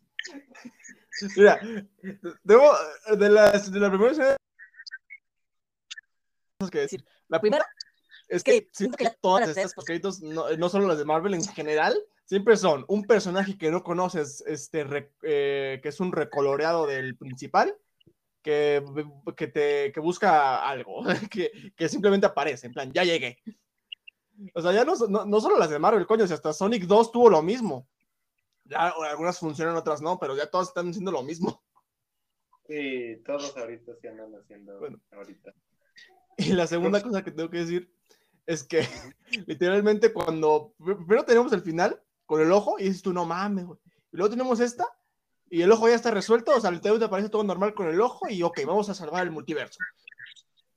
[1.36, 1.60] Mira,
[2.44, 2.72] debo,
[3.18, 4.36] de, las, de la primera escena,
[6.70, 7.04] que decir.
[7.28, 7.66] La primera
[8.28, 11.96] es que siento que todas estas postcréditos, no, no solo las de Marvel en general,
[12.24, 17.16] siempre son un personaje que no conoces, este, re- eh, que es un recoloreado del
[17.16, 17.76] principal,
[18.42, 18.82] que,
[19.36, 23.38] que, te, que busca algo, que, que simplemente aparece, en plan, ya llegué.
[24.54, 27.12] O sea, ya no, no, no solo las de Marvel, coño, si hasta Sonic 2
[27.12, 27.86] tuvo lo mismo.
[28.64, 31.62] Ya algunas funcionan, otras no, pero ya todas están haciendo lo mismo.
[32.66, 35.00] Sí, todos ahorita sí andan haciendo Bueno.
[35.10, 35.52] ahorita.
[36.36, 37.92] Y la segunda cosa que tengo que decir
[38.46, 38.86] es que
[39.46, 43.78] literalmente cuando primero tenemos el final con el ojo y dices tú, no mames, güey.
[44.12, 44.86] Y luego tenemos esta
[45.48, 48.28] y el ojo ya está resuelto, o sea, literalmente aparece todo normal con el ojo
[48.28, 49.78] y ok, vamos a salvar el multiverso.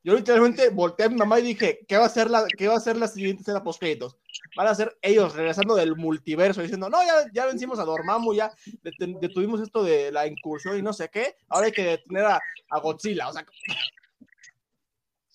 [0.04, 2.76] Yo literalmente volteé a mi mamá y dije, ¿qué va a ser la, qué va
[2.76, 4.18] a ser la siguiente escena post créditos?
[4.56, 8.52] Van a ser ellos regresando del multiverso diciendo, no, ya, ya vencimos a Dormammu, ya
[8.84, 12.80] detuvimos esto de la incursión y no sé qué, ahora hay que detener a, a
[12.82, 13.46] Godzilla, o sea,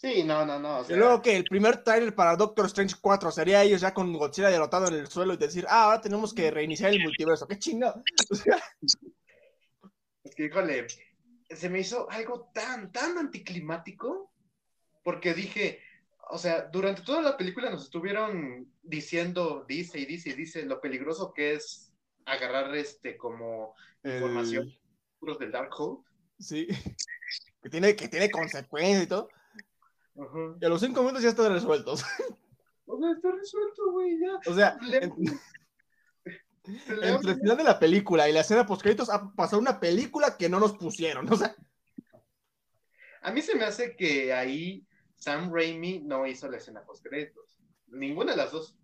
[0.00, 0.78] Sí, no, no, no.
[0.78, 4.10] o Y luego que el primer trailer para Doctor Strange 4 sería ellos ya con
[4.14, 7.46] Godzilla derrotado en el suelo y decir, ah, ahora tenemos que reiniciar el multiverso.
[7.46, 8.02] ¡Qué chingado!
[8.30, 8.56] O sea,
[10.24, 10.86] Es que, híjole,
[11.50, 14.32] se me hizo algo tan, tan anticlimático,
[15.04, 15.80] porque dije,
[16.30, 20.80] o sea, durante toda la película nos estuvieron diciendo, dice y dice y dice lo
[20.80, 21.92] peligroso que es
[22.24, 24.80] agarrar este como información El-
[25.18, 25.98] puros del Darkhold.
[26.38, 26.68] Sí.
[27.62, 29.28] Que tiene, que tiene consecuencias y todo.
[30.60, 32.04] Y a los cinco minutos ya están resueltos.
[32.92, 34.50] O sea, está resuelto, güey, ya.
[34.50, 35.14] O sea, Le- en-
[36.84, 39.62] se le entre el final de la película y la escena post créditos ha pasado
[39.62, 41.32] una película que no nos pusieron.
[41.32, 41.54] O sea,
[43.22, 47.56] A mí se me hace que ahí Sam Raimi no hizo la escena post créditos.
[47.86, 48.76] Ninguna de las dos.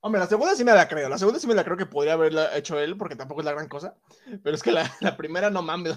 [0.00, 1.08] hombre, la segunda sí me la creo.
[1.08, 3.52] La segunda sí me la creo que podría haberla hecho él, porque tampoco es la
[3.52, 3.96] gran cosa.
[4.42, 5.96] Pero es que la, la primera no mames.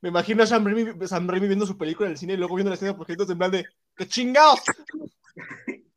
[0.00, 2.54] Me imagino a Sam Raimi, Sam Raimi viendo su película en el cine y luego
[2.54, 4.60] viendo la escena créditos en plan de ¡Qué chingados!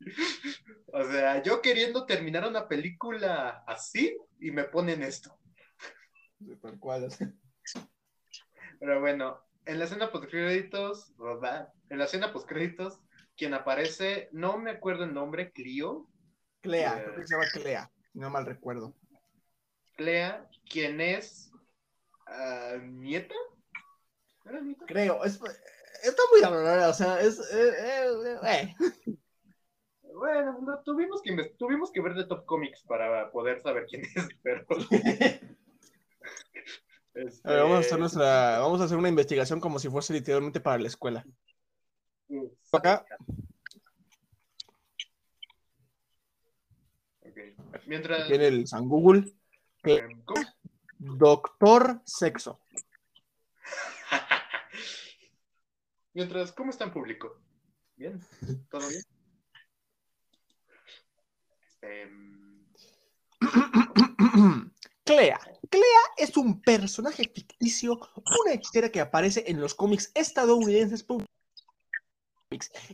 [0.95, 5.35] O sea, yo queriendo terminar una película así y me ponen esto.
[6.61, 7.09] Tal cual.
[8.79, 11.73] Pero bueno, en la escena post créditos, ¿verdad?
[11.89, 12.99] En la escena post créditos,
[13.35, 16.07] quien aparece, no me acuerdo el nombre, Clio,
[16.61, 17.03] Clea, Eh.
[17.05, 18.95] creo que se llama Clea, si no mal recuerdo.
[19.95, 21.51] Clea, quien es
[22.27, 23.35] ah, nieta.
[24.87, 25.39] Creo, es,
[26.03, 27.39] está muy raro, o sea, es.
[27.39, 28.75] eh, eh, eh.
[30.13, 34.13] Bueno, no, tuvimos, que tuvimos que ver de Top Comics para poder saber quién es,
[34.43, 34.65] pero.
[37.13, 40.13] este, A ver, vamos, a hacer nuestra, vamos a hacer una investigación como si fuese
[40.13, 41.25] literalmente para la escuela.
[42.71, 43.05] Acá.
[47.85, 48.27] Mientras.
[48.27, 49.33] Tiene el San Google,
[49.83, 50.41] em, ¿cómo?
[50.99, 52.59] Doctor Sexo.
[56.13, 57.41] Mientras, ¿cómo está en público?
[57.95, 58.21] Bien,
[58.69, 59.01] todo bien.
[61.65, 62.53] Este, mm,
[65.03, 65.39] Clea.
[65.69, 67.99] Clea es un personaje ficticio,
[68.45, 71.05] una historia que aparece en los cómics estadounidenses.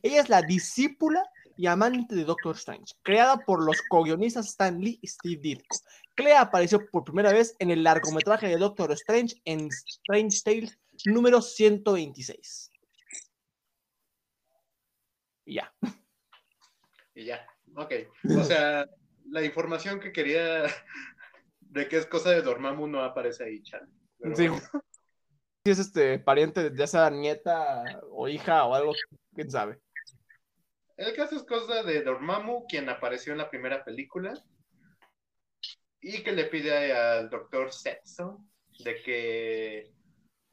[0.01, 4.97] Ella es la discípula y amante de Doctor Strange, creada por los co-guionistas Stan Lee
[5.01, 5.77] y Steve Ditko.
[6.15, 11.41] Clea apareció por primera vez en el largometraje de Doctor Strange en Strange Tales número
[11.41, 12.71] 126.
[15.45, 15.73] Y ya.
[17.15, 17.45] y ya,
[17.75, 17.93] ok.
[18.37, 18.85] O sea,
[19.29, 20.63] la información que quería
[21.59, 23.89] de que es cosa de Dormammu no aparece ahí, Chan.
[24.19, 24.47] Pero Sí.
[25.65, 28.93] Si es este pariente, ya sea nieta o hija o algo,
[29.35, 29.79] quién sabe.
[30.95, 34.33] El caso es cosa de Dormammu, quien apareció en la primera película
[36.01, 38.45] y que le pide al doctor Sexo
[38.83, 39.93] de que...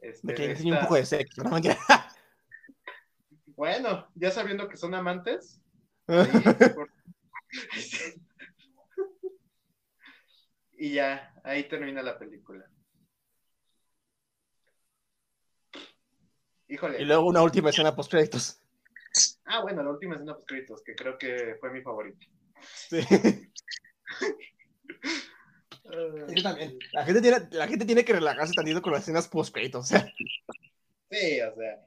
[0.09, 1.51] este, De que le de enseñe un esta- poco de sexo, no.
[3.57, 5.61] Bueno, ya sabiendo que son amantes,
[6.09, 6.29] ahí,
[6.75, 6.91] por-
[10.79, 12.69] y ya, ahí termina la película.
[16.69, 17.01] Híjole.
[17.01, 18.61] Y luego una última escena post créditos.
[19.47, 22.27] Ah, bueno, la última escena post créditos, que creo que fue mi favorita.
[22.75, 23.01] Sí.
[25.89, 26.79] Yo también.
[26.93, 29.85] La gente, tiene, la gente tiene que relajarse tantito con las escenas post créditos.
[29.85, 30.13] O sea,
[31.11, 31.87] Sí, o sea.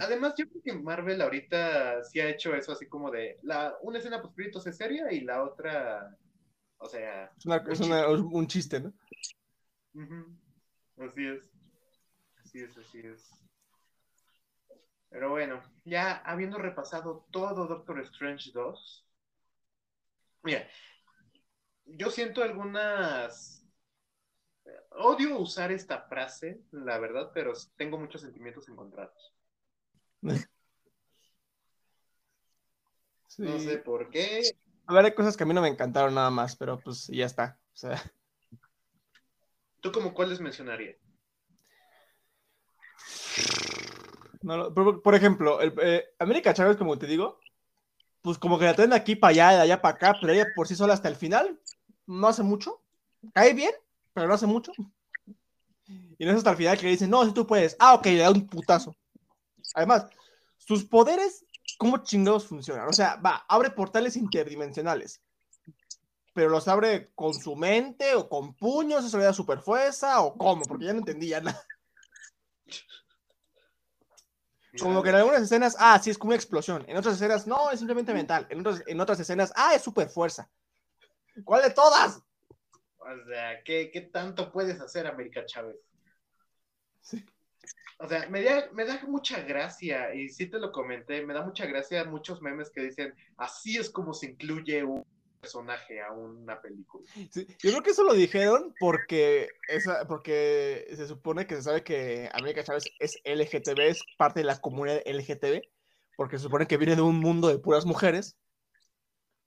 [0.00, 3.98] Además, yo creo que Marvel ahorita sí ha hecho eso así como de la una
[3.98, 6.16] escena post créditos es seria y la otra,
[6.78, 8.92] o sea, es, una- es una- es un chiste, ¿no?
[10.98, 11.50] así es.
[12.44, 13.30] Así es, así es.
[15.08, 19.06] Pero bueno, ya habiendo repasado todo Doctor Strange 2,
[20.42, 20.66] mira,
[21.86, 23.64] yo siento algunas...
[24.90, 29.34] Odio usar esta frase, la verdad, pero tengo muchos sentimientos encontrados.
[33.28, 33.42] Sí.
[33.42, 34.56] No sé por qué.
[34.86, 37.26] A ver, hay cosas que a mí no me encantaron nada más, pero pues ya
[37.26, 37.58] está.
[37.74, 38.00] O sea,
[39.86, 40.96] ¿Tú como cuáles mencionarías?
[44.42, 47.38] no por, por ejemplo, el, eh, América Chávez, como te digo,
[48.22, 50.46] pues como que la traen de aquí para allá, de allá para acá, pero ella
[50.56, 51.60] por sí sola hasta el final
[52.06, 52.82] no hace mucho.
[53.34, 53.72] Cae bien,
[54.12, 54.72] pero no hace mucho.
[56.18, 57.76] Y no es hasta el final que le dicen, no, si tú puedes.
[57.78, 58.96] Ah, ok, le da un putazo.
[59.74, 60.06] Además,
[60.56, 61.44] sus poderes,
[61.78, 62.88] ¿cómo chingados funcionan?
[62.88, 65.20] O sea, va, abre portales interdimensionales.
[66.32, 70.36] Pero los abre con su mente o con puños, eso le da super fuerza o
[70.36, 71.62] cómo, porque ya no entendía nada.
[74.78, 76.84] Como que en algunas escenas, ah, sí, es como una explosión.
[76.88, 78.46] En otras escenas, no, es simplemente mental.
[78.50, 80.50] En otras, en otras escenas, ah, es super fuerza.
[81.44, 82.22] ¿Cuál de todas?
[82.98, 85.76] O sea, ¿qué, qué tanto puedes hacer, América Chávez?
[87.00, 87.24] Sí.
[87.98, 91.42] O sea, me da, me da mucha gracia, y sí te lo comenté, me da
[91.42, 95.04] mucha gracia muchos memes que dicen, así es como se incluye un
[95.40, 97.06] personaje a una película.
[97.30, 101.84] Sí, Yo creo que eso lo dijeron porque, esa, porque se supone que se sabe
[101.84, 105.62] que América Chávez es LGTB, es parte de la comunidad LGTB.
[106.16, 108.36] porque se supone que viene de un mundo de puras mujeres.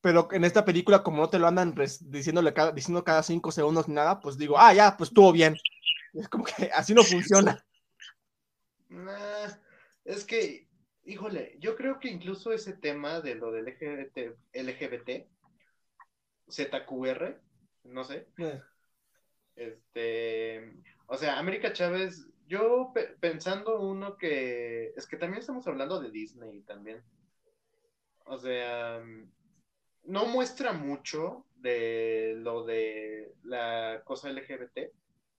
[0.01, 3.87] Pero en esta película, como no te lo andan diciéndole cada, diciendo cada cinco segundos
[3.87, 5.57] ni nada, pues digo, ah, ya, pues estuvo bien.
[6.13, 7.63] Es como que así no funciona.
[8.89, 9.47] Nah,
[10.05, 10.67] es que,
[11.03, 15.27] híjole, yo creo que incluso ese tema de lo del LGBT, LGBT,
[16.49, 17.41] ZQR,
[17.83, 18.27] no sé,
[19.55, 20.73] este,
[21.07, 26.09] o sea, América Chávez, yo pe- pensando uno que, es que también estamos hablando de
[26.09, 27.03] Disney también,
[28.25, 29.03] o sea,
[30.09, 34.93] no muestra mucho de lo de la cosa LGBT,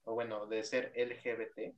[0.05, 1.75] o bueno, de ser LGBT,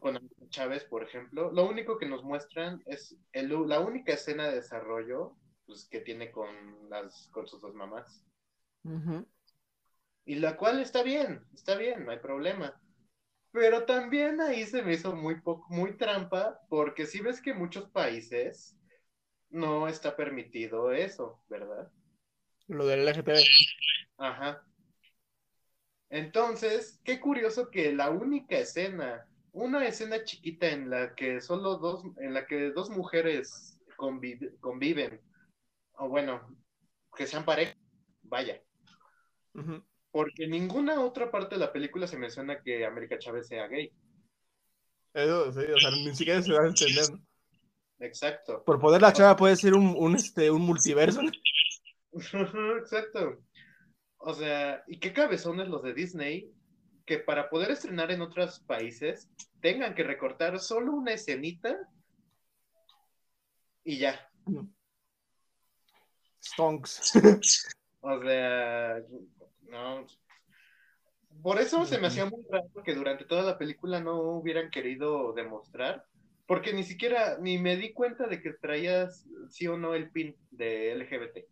[0.00, 0.18] con
[0.50, 5.36] Chávez, por ejemplo, lo único que nos muestran es el- la única escena de desarrollo
[5.66, 8.24] pues, que tiene con, las, con sus dos mamás.
[10.24, 12.80] Y la cual está bien, está bien, no hay problema.
[13.52, 17.90] Pero también ahí se me hizo muy poco, muy trampa, porque si ves que muchos
[17.90, 18.76] países
[19.50, 21.90] no está permitido eso, ¿verdad?
[22.70, 23.34] Lo del LGTB.
[24.18, 24.62] Ajá.
[26.08, 32.04] Entonces, qué curioso que la única escena, una escena chiquita en la que solo dos,
[32.18, 35.20] en la que dos mujeres convive- conviven,
[35.94, 36.56] o bueno,
[37.16, 37.76] que sean pareja,
[38.22, 38.62] vaya,
[40.12, 43.92] porque en ninguna otra parte de la película se menciona que América Chávez sea gay.
[45.12, 47.04] Eso, sí, o sea, ni siquiera se da a entender.
[47.98, 48.62] Exacto.
[48.64, 51.20] Por poder la chava puede ser un, un, este, un multiverso.
[52.12, 53.42] Exacto.
[54.18, 56.52] O sea, y qué cabezones los de Disney
[57.06, 59.30] que para poder estrenar en otros países
[59.60, 61.76] tengan que recortar solo una escenita
[63.84, 64.30] y ya.
[66.42, 67.12] Stonks.
[68.02, 69.02] O sea,
[69.68, 70.06] no.
[71.42, 75.34] Por eso se me hacía muy raro que durante toda la película no hubieran querido
[75.34, 76.06] demostrar,
[76.46, 80.34] porque ni siquiera ni me di cuenta de que traías sí o no el pin
[80.50, 81.46] de LGBT.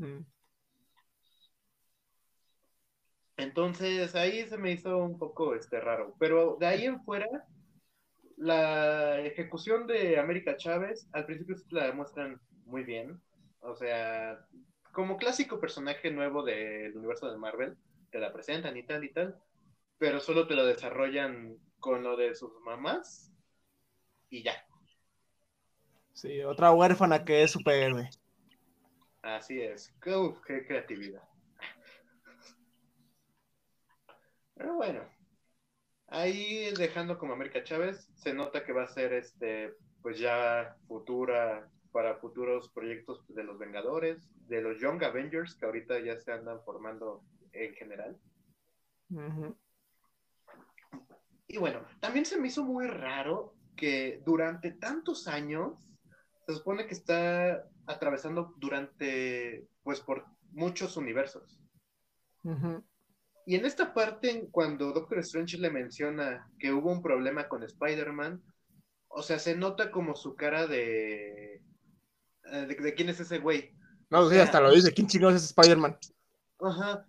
[0.00, 0.24] Mm.
[3.36, 6.14] Entonces ahí se me hizo un poco este raro.
[6.18, 7.26] Pero de ahí en fuera,
[8.36, 13.20] la ejecución de América Chávez al principio la demuestran muy bien.
[13.60, 14.46] O sea,
[14.92, 17.76] como clásico personaje nuevo del universo de Marvel,
[18.10, 19.36] te la presentan y tal y tal,
[19.98, 23.30] pero solo te lo desarrollan con lo de sus mamás
[24.30, 24.54] y ya.
[26.14, 28.10] Sí, otra huérfana que es superhéroe.
[29.22, 29.94] Así es.
[30.00, 31.22] Qué, uf, qué creatividad.
[34.54, 35.02] Pero bueno,
[36.08, 41.70] ahí dejando como América Chávez, se nota que va a ser este, pues ya futura,
[41.92, 46.62] para futuros proyectos de los Vengadores, de los Young Avengers, que ahorita ya se andan
[46.62, 48.18] formando en general.
[51.48, 55.89] Y bueno, también se me hizo muy raro que durante tantos años
[56.50, 61.60] se supone que está atravesando durante, pues por muchos universos.
[63.46, 68.42] Y en esta parte, cuando Doctor Strange le menciona que hubo un problema con Spider-Man,
[69.08, 71.54] o sea, se nota como su cara de...
[72.44, 73.74] eh, De, de quién es ese güey.
[74.08, 74.92] No, sí, hasta lo dice.
[74.92, 75.96] ¿Quién chingados es Spider-Man?
[76.60, 77.06] Ajá.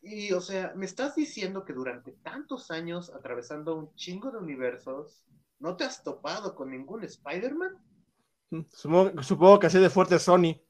[0.00, 5.24] Y, o sea, me estás diciendo que durante tantos años, atravesando un chingo de universos,
[5.60, 7.76] ¿no te has topado con ningún Spider-Man?
[8.70, 10.60] Supongo, supongo que así de fuerte es Sony.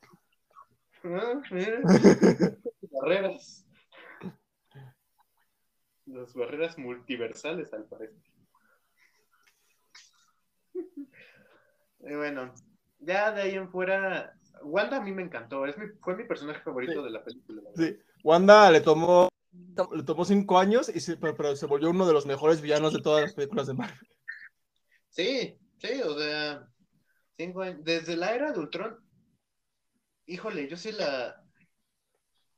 [1.05, 1.81] Ah, mira.
[2.93, 3.67] barreras.
[6.07, 8.17] Las barreras multiversales, al parecer.
[12.05, 12.53] Y bueno,
[12.99, 16.61] ya de ahí en fuera, Wanda a mí me encantó, es mi, fue mi personaje
[16.61, 17.05] favorito Sí.
[17.05, 17.63] de la película.
[17.63, 17.71] la.
[17.77, 17.97] Sí.
[18.25, 22.13] Wanda le tomó, le tomó cinco años, y se, pero, pero se volvió uno de
[22.13, 24.09] los mejores villanos de todas las películas de Marvel.
[25.11, 26.69] Sí, sí, o sea,
[27.37, 28.99] cinco años- desde la era de Ultron,
[30.27, 31.43] híjole, yo sí la...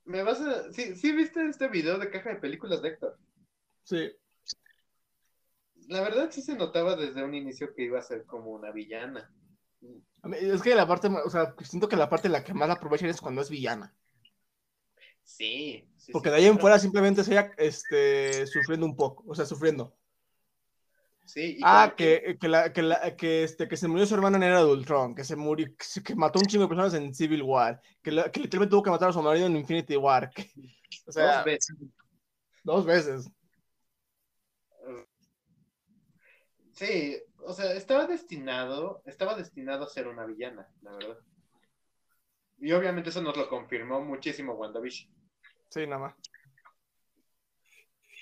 [0.05, 0.73] Me vas a...
[0.73, 3.19] Sí, sí viste este video de caja de películas de Héctor.
[3.85, 4.13] Sí.
[5.89, 9.31] La verdad sí se notaba desde un inicio que iba a ser como una villana.
[10.33, 12.75] Es que la parte, o sea, siento que la parte en la que más la
[12.75, 13.95] aprovechan es cuando es villana.
[15.23, 15.89] Sí.
[15.97, 19.45] sí, Porque de ahí en fuera simplemente es ella este, sufriendo un poco, o sea,
[19.45, 19.95] sufriendo.
[21.25, 24.15] Sí, y Ah, que- que, que, la, que, la- que, este, que se murió su
[24.15, 25.67] hermana en Era de Ultron, que se murió,
[26.05, 28.91] que, mató un chingo de personas en Civil War, que, la- que literalmente tuvo que
[28.91, 30.31] matar a su marido en Infinity War.
[31.07, 31.77] o sea, dos veces.
[32.63, 33.31] dos veces.
[36.73, 41.19] Sí, o sea, estaba destinado, estaba destinado a ser una villana, la verdad.
[42.59, 45.11] Y obviamente eso nos lo confirmó muchísimo WandaVision.
[45.71, 46.15] Sí, nada más.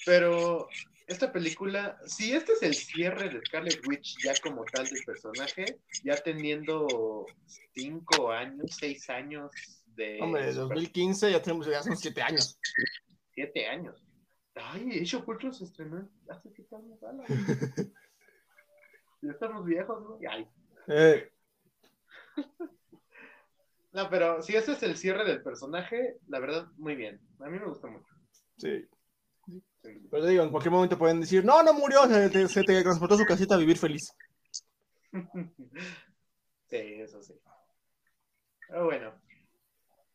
[0.04, 0.68] Pero
[1.12, 5.80] esta película, si este es el cierre de Scarlet Witch ya como tal del personaje,
[6.02, 7.26] ya teniendo
[7.74, 9.50] cinco años, seis años
[9.94, 10.20] de...
[10.20, 12.58] Hombre, de 2015 ya tenemos, ya son siete años.
[13.34, 14.02] Siete años.
[14.54, 16.98] Ay, Age of Ultron se estrenó hace siete años.
[19.22, 20.18] ya estamos viejos, ¿no?
[20.28, 20.48] Ay.
[20.88, 21.32] Eh,
[23.92, 27.20] No, pero si ese es el cierre del personaje, la verdad, muy bien.
[27.40, 28.14] A mí me gusta mucho.
[28.56, 28.88] sí.
[29.82, 32.82] Pero te digo, en cualquier momento pueden decir, no, no murió, se te, se te
[32.82, 34.12] transportó a su casita a vivir feliz.
[36.68, 37.34] Sí, eso sí.
[38.66, 39.12] Pero bueno.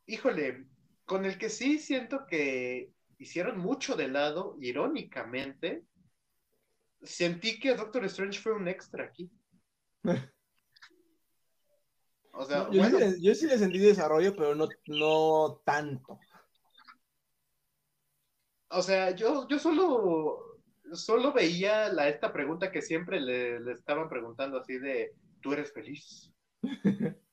[0.07, 0.65] Híjole,
[1.05, 5.86] con el que sí siento que hicieron mucho de lado, irónicamente,
[7.03, 9.30] sentí que Doctor Strange fue un extra aquí.
[12.39, 15.61] O sea, No, yo, bueno, sí le, yo sí le sentí desarrollo, pero no, no
[15.65, 16.20] tanto.
[18.78, 20.61] O sea, yo, yo solo,
[20.93, 25.73] solo veía la, esta pregunta que siempre le, le estaban preguntando así de, ¿tú eres
[25.73, 26.32] feliz?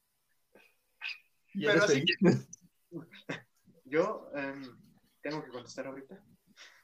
[1.57, 2.49] Y Pero eres así feliz.
[3.84, 4.76] Yo em,
[5.22, 6.20] tengo que contestar ahorita.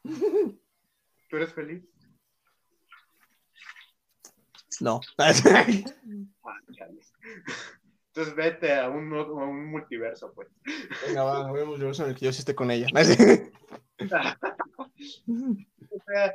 [1.29, 1.83] ¿Tú eres feliz?
[4.81, 5.01] No.
[8.13, 10.49] Entonces vete a un, a un multiverso, pues.
[11.07, 12.87] Venga, va, vemos yo en el que yo sí esté con ella.
[15.93, 16.35] O sea,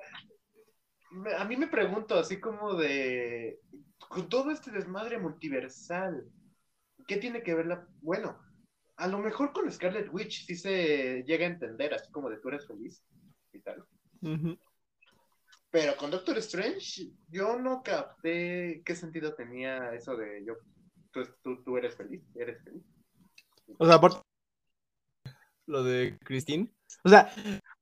[1.37, 3.59] a mí me pregunto así como de,
[4.09, 6.25] con todo este desmadre multiversal,
[7.07, 7.87] ¿qué tiene que ver la...
[8.01, 8.39] Bueno,
[8.97, 12.49] a lo mejor con Scarlet Witch sí se llega a entender, así como de tú
[12.49, 13.03] eres feliz
[13.53, 13.85] y tal.
[15.69, 20.55] Pero con Doctor Strange, yo no capté qué sentido tenía eso de yo,
[21.15, 22.83] tú, tú, tú eres feliz, eres feliz.
[23.77, 24.19] O sea, aparte
[25.65, 26.71] lo de Christine.
[27.03, 27.33] O sea,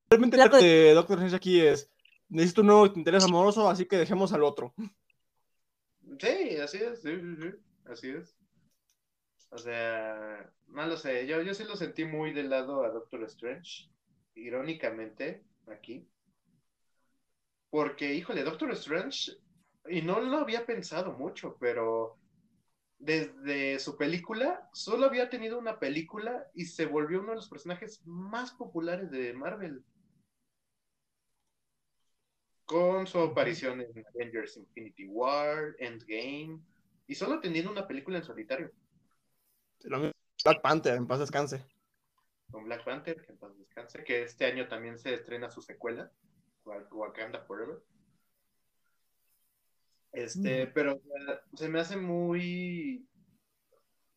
[0.10, 1.92] realmente lo de Doctor Strange aquí es,
[2.30, 4.74] necesito un nuevo interés amoroso, así que dejemos al otro.
[6.20, 7.50] Sí, así es, sí, sí, sí,
[7.86, 8.36] así es.
[9.50, 13.24] O sea, no lo sé, yo, yo sí lo sentí muy del lado a Doctor
[13.24, 13.90] Strange,
[14.36, 16.08] irónicamente, aquí.
[17.70, 19.34] Porque, híjole, Doctor Strange,
[19.90, 22.18] y no lo había pensado mucho, pero
[23.00, 28.02] desde su película, solo había tenido una película y se volvió uno de los personajes
[28.06, 29.84] más populares de Marvel.
[32.66, 36.62] Con su aparición en Avengers Infinity War, Endgame,
[37.08, 38.72] y solo teniendo una película en solitario,
[40.44, 41.66] Black Panther, en paz descanse.
[42.50, 46.12] con Black Panther, que en paz descanse, que este año también se estrena su secuela,
[46.64, 47.80] Wak- Wakanda Forever.
[50.14, 51.02] Este, pero
[51.56, 53.08] se me hace muy,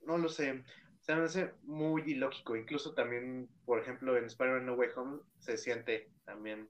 [0.02, 0.62] no lo sé,
[1.00, 2.54] se me hace muy ilógico.
[2.54, 6.68] Incluso también, por ejemplo, en Spider-Man No Way Home se siente también,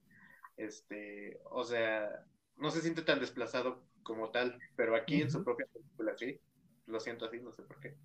[0.56, 2.24] este, o sea,
[2.56, 6.40] no se siente tan desplazado como tal, pero aquí en su propia película sí,
[6.86, 7.96] lo siento así, no sé por qué.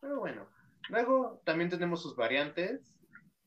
[0.00, 0.46] Pero bueno,
[0.90, 2.98] luego también tenemos sus variantes,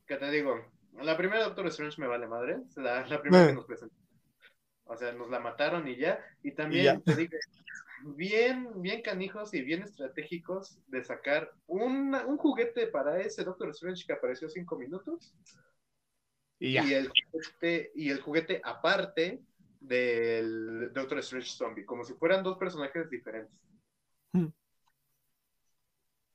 [0.08, 3.56] que te digo, la primera Doctor Strange me vale madre, la, la primera que Eh.
[3.56, 3.96] nos presentó.
[4.86, 6.20] O sea, nos la mataron y ya.
[6.44, 7.00] Y también, ya.
[7.02, 7.38] te digo,
[8.16, 14.06] bien, bien canijos y bien estratégicos de sacar una- un juguete para ese Doctor Strange
[14.06, 15.34] que apareció cinco minutos
[16.60, 16.84] Y ya.
[16.84, 19.42] y el juguete, y el juguete aparte
[19.80, 23.58] del Doctor Strange Zombie, como si fueran dos personajes diferentes.
[24.34, 24.48] Hmm.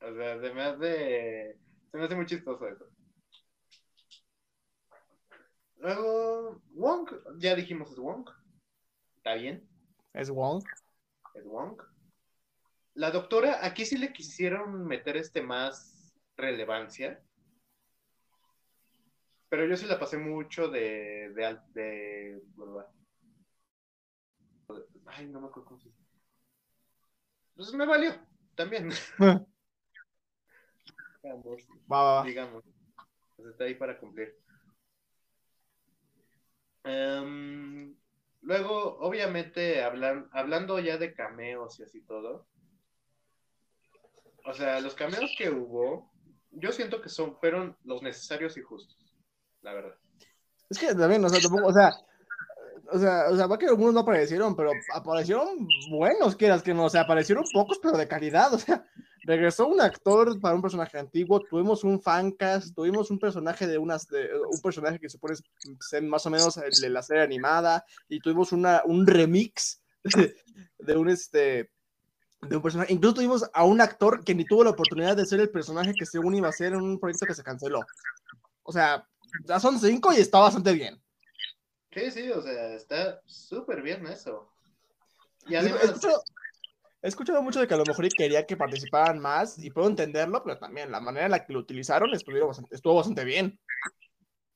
[0.01, 1.57] O sea, se me hace,
[1.91, 2.87] se me hace muy chistoso eso.
[5.79, 8.29] Luego, Wong, ya dijimos es Wong.
[9.17, 9.67] Está bien,
[10.13, 10.63] Es Wong.
[11.35, 11.81] es Wong.
[12.95, 17.23] La doctora, aquí sí le quisieron meter este más relevancia.
[19.49, 21.31] Pero yo sí la pasé mucho de.
[21.33, 22.41] de, al- de-
[25.07, 26.03] ay, no me acuerdo cómo se dice.
[27.55, 28.13] Pues me valió,
[28.55, 28.89] también.
[31.23, 32.23] digamos, Va, va, va.
[32.25, 32.63] digamos.
[33.35, 34.37] Pues está ahí para cumplir.
[36.83, 37.95] Em,
[38.41, 42.47] luego, obviamente, hablan, hablando ya de cameos y así todo.
[44.45, 46.11] O sea, los cameos que hubo,
[46.51, 49.13] yo siento que son, fueron los necesarios y justos,
[49.61, 49.95] la verdad.
[50.69, 51.91] Es que también, o sea, tampoco, o sea,
[52.91, 56.85] o sea, o sea, va que algunos no aparecieron, pero aparecieron buenos, quieras que no,
[56.85, 58.85] o sea, aparecieron pocos, pero de calidad, o sea,
[59.29, 64.07] regresó un actor para un personaje antiguo, tuvimos un fancast, tuvimos un personaje de unas,
[64.07, 65.35] de, un personaje que se supone
[65.79, 70.35] ser más o menos el de la serie animada, y tuvimos una, un remix de,
[70.79, 71.71] de un, este,
[72.41, 72.91] de un personaje.
[72.91, 76.07] Incluso tuvimos a un actor que ni tuvo la oportunidad de ser el personaje que
[76.07, 77.81] según iba a ser en un proyecto que se canceló.
[78.63, 79.07] O sea,
[79.45, 80.99] ya son cinco y está bastante bien.
[81.91, 84.51] Sí, sí, o sea, está súper bien eso.
[85.45, 85.99] Y además,
[87.01, 89.87] he escuchado mucho de que a lo mejor y quería que participaran más y puedo
[89.87, 93.59] entenderlo, pero también la manera en la que lo utilizaron estuvo bastante, estuvo bastante bien.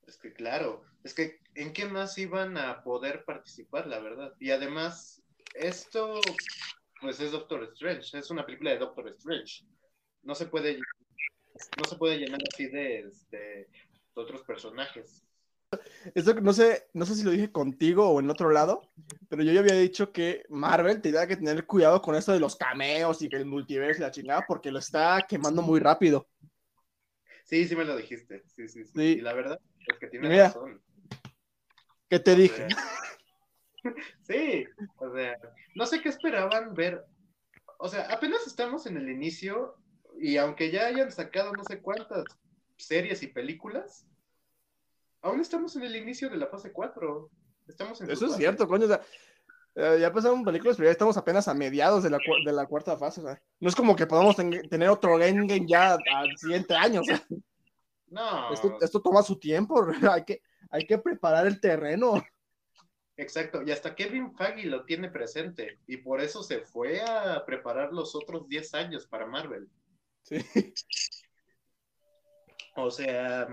[0.06, 4.34] es que claro, es que ¿en qué más iban a poder participar, la verdad?
[4.40, 5.22] Y además,
[5.54, 6.20] esto,
[7.00, 9.64] pues es Doctor Strange, es una película de Doctor Strange.
[10.22, 13.68] No se puede, no se puede llenar así de, este, de
[14.14, 15.22] otros personajes.
[16.14, 18.90] Esto no sé, no sé si lo dije contigo o en otro lado,
[19.28, 22.56] pero yo ya había dicho que Marvel tenía que tener cuidado con esto de los
[22.56, 26.28] cameos y que el multiverso y la chingada, porque lo está quemando muy rápido.
[27.44, 28.42] Sí, sí me lo dijiste.
[28.56, 28.92] Sí, sí, sí.
[28.94, 29.02] Sí.
[29.02, 30.48] Y la verdad es que tiene Mira.
[30.48, 30.82] razón.
[32.08, 32.68] ¿Qué te dije?
[34.22, 34.64] Sí,
[34.96, 35.38] o sea,
[35.74, 37.04] no sé qué esperaban ver.
[37.78, 39.76] O sea, apenas estamos en el inicio
[40.18, 42.24] y aunque ya hayan sacado no sé cuántas
[42.76, 44.06] series y películas,
[45.24, 47.30] aún estamos en el inicio de la fase 4.
[47.66, 48.42] Estamos en Eso es fase.
[48.42, 48.84] cierto, coño.
[48.84, 49.00] O sea,
[49.76, 52.66] eh, ya pasaron películas, pero ya estamos apenas a mediados de la, cu- de la
[52.66, 53.20] cuarta fase.
[53.20, 57.00] o sea, no es como que podamos ten- tener otro Endgame ya al siguiente año.
[57.00, 57.20] o sea,
[58.06, 59.84] No, esto, esto toma su tiempo.
[60.12, 62.22] hay, que, hay que preparar el terreno.
[63.16, 63.62] exacto.
[63.62, 68.14] Y hasta Kevin Feige lo tiene presente y por eso se fue a preparar los
[68.14, 69.68] otros 10 años para Marvel.
[70.22, 70.38] Sí.
[72.76, 73.46] O sea,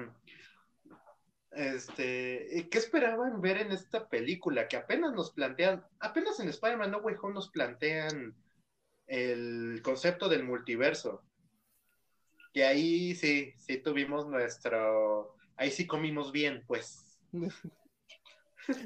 [1.52, 4.68] este, ¿qué esperaban ver en esta película?
[4.68, 8.36] Que apenas nos plantean, apenas en Spider-Man No Way Home nos plantean
[9.08, 11.24] el concepto del multiverso.
[12.54, 17.20] Que ahí sí, sí tuvimos nuestro, ahí sí comimos bien, pues.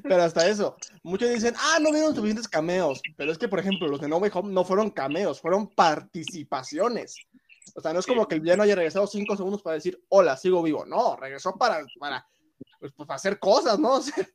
[0.03, 3.01] Pero hasta eso, muchos dicen, ah, no vieron suficientes cameos.
[3.18, 7.18] Pero es que, por ejemplo, los de No Way Home no fueron cameos, fueron participaciones.
[7.76, 10.38] O sea, no es como que el villano haya regresado cinco segundos para decir, hola,
[10.38, 10.86] sigo vivo.
[10.86, 12.26] No, regresó para, para,
[12.79, 13.95] pues, pues, para hacer cosas, ¿no?
[13.97, 14.27] O sea,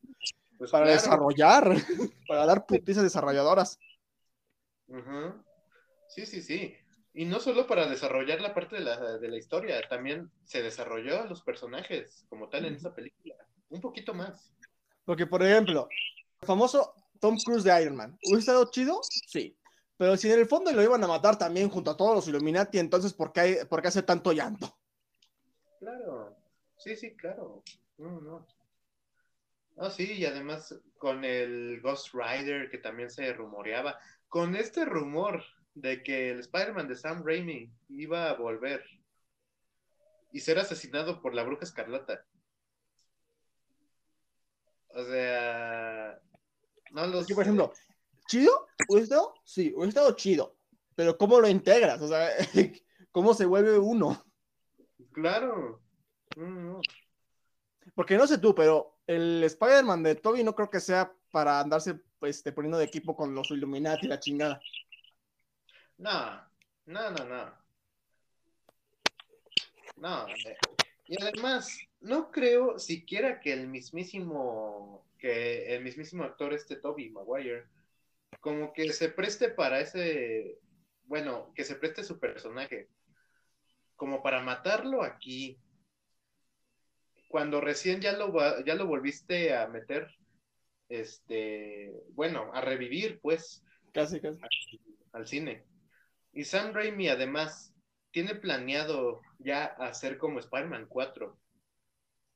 [0.58, 1.00] Pues para claro.
[1.00, 1.64] desarrollar,
[2.28, 3.78] para dar putizas desarrolladoras.
[6.08, 6.74] Sí, sí, sí.
[7.14, 11.22] Y no solo para desarrollar la parte de la, de la historia, también se desarrolló
[11.22, 13.34] a los personajes como tal en esa película.
[13.68, 14.52] Un poquito más.
[15.04, 15.88] Porque, por ejemplo,
[16.40, 19.00] el famoso Tom Cruise de Iron Man, ¿hubiera estado chido?
[19.02, 19.56] Sí.
[19.96, 22.78] Pero si en el fondo lo iban a matar también junto a todos los Illuminati,
[22.78, 24.78] entonces, ¿por qué, hay- por qué hace tanto llanto?
[25.78, 26.36] Claro.
[26.76, 27.62] Sí, sí, claro.
[28.00, 28.46] No, no.
[29.76, 33.98] Ah, sí, y además con el Ghost Rider que también se rumoreaba,
[34.28, 35.44] con este rumor
[35.74, 38.82] de que el Spider-Man de Sam Raimi iba a volver
[40.32, 42.24] y ser asesinado por la bruja escarlata.
[44.94, 46.18] O sea,
[46.92, 47.34] no lo sé.
[47.34, 47.72] por ejemplo,
[48.26, 48.66] ¿chido?
[48.88, 49.34] ¿Hubiera estado?
[49.44, 50.56] Sí, hubiera estado chido.
[50.94, 52.00] Pero ¿cómo lo integras?
[52.00, 52.30] O sea,
[53.12, 54.24] ¿cómo se vuelve uno?
[55.12, 55.82] Claro.
[56.36, 56.80] Mm, no.
[58.00, 62.00] Porque no sé tú, pero el Spider-Man de Toby no creo que sea para andarse
[62.22, 64.58] este, poniendo de equipo con los Illuminati y la chingada.
[65.98, 66.40] No,
[66.86, 67.54] no, no, no.
[69.96, 70.56] No, eh,
[71.08, 77.66] y además, no creo siquiera que el mismísimo, que el mismísimo actor este Toby Maguire,
[78.40, 80.58] como que se preste para ese,
[81.04, 82.88] bueno, que se preste su personaje,
[83.94, 85.60] como para matarlo aquí,
[87.30, 88.32] cuando recién ya lo,
[88.64, 90.08] ya lo volviste a meter,
[90.88, 94.40] este, bueno, a revivir, pues, Casi, casi.
[95.12, 95.64] al cine.
[96.32, 97.72] Y Sam Raimi además
[98.10, 101.38] tiene planeado ya hacer como Spider-Man 4.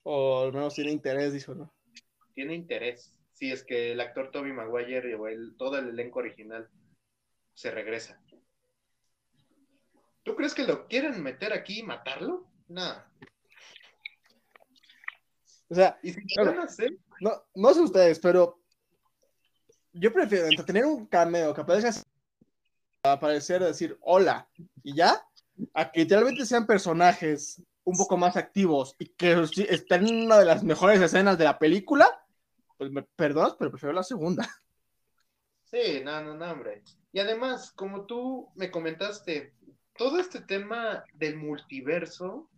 [0.05, 1.75] O al menos tiene interés, dijo, ¿no?
[2.33, 3.13] Tiene interés.
[3.33, 6.71] Si es que el actor Tobey Maguire o el, todo el elenco original
[7.53, 8.23] se regresa.
[10.23, 12.47] ¿Tú crees que lo quieren meter aquí y matarlo?
[12.69, 13.03] No.
[15.75, 16.21] O sea, Y si
[17.21, 18.61] no, no sé ustedes, pero
[19.93, 22.01] yo prefiero entre tener un cameo que aparezca
[23.03, 24.49] aparecer, decir hola
[24.85, 25.21] y ya,
[25.75, 29.33] a que literalmente sean personajes un poco más activos y que
[29.69, 32.07] estén en una de las mejores escenas de la película,
[32.79, 34.49] pues me perdonas, pero prefiero la segunda.
[35.65, 36.85] Sí, no, no, no, hombre.
[37.11, 39.53] Y además, como tú me comentaste,
[39.97, 42.49] todo este tema del multiverso,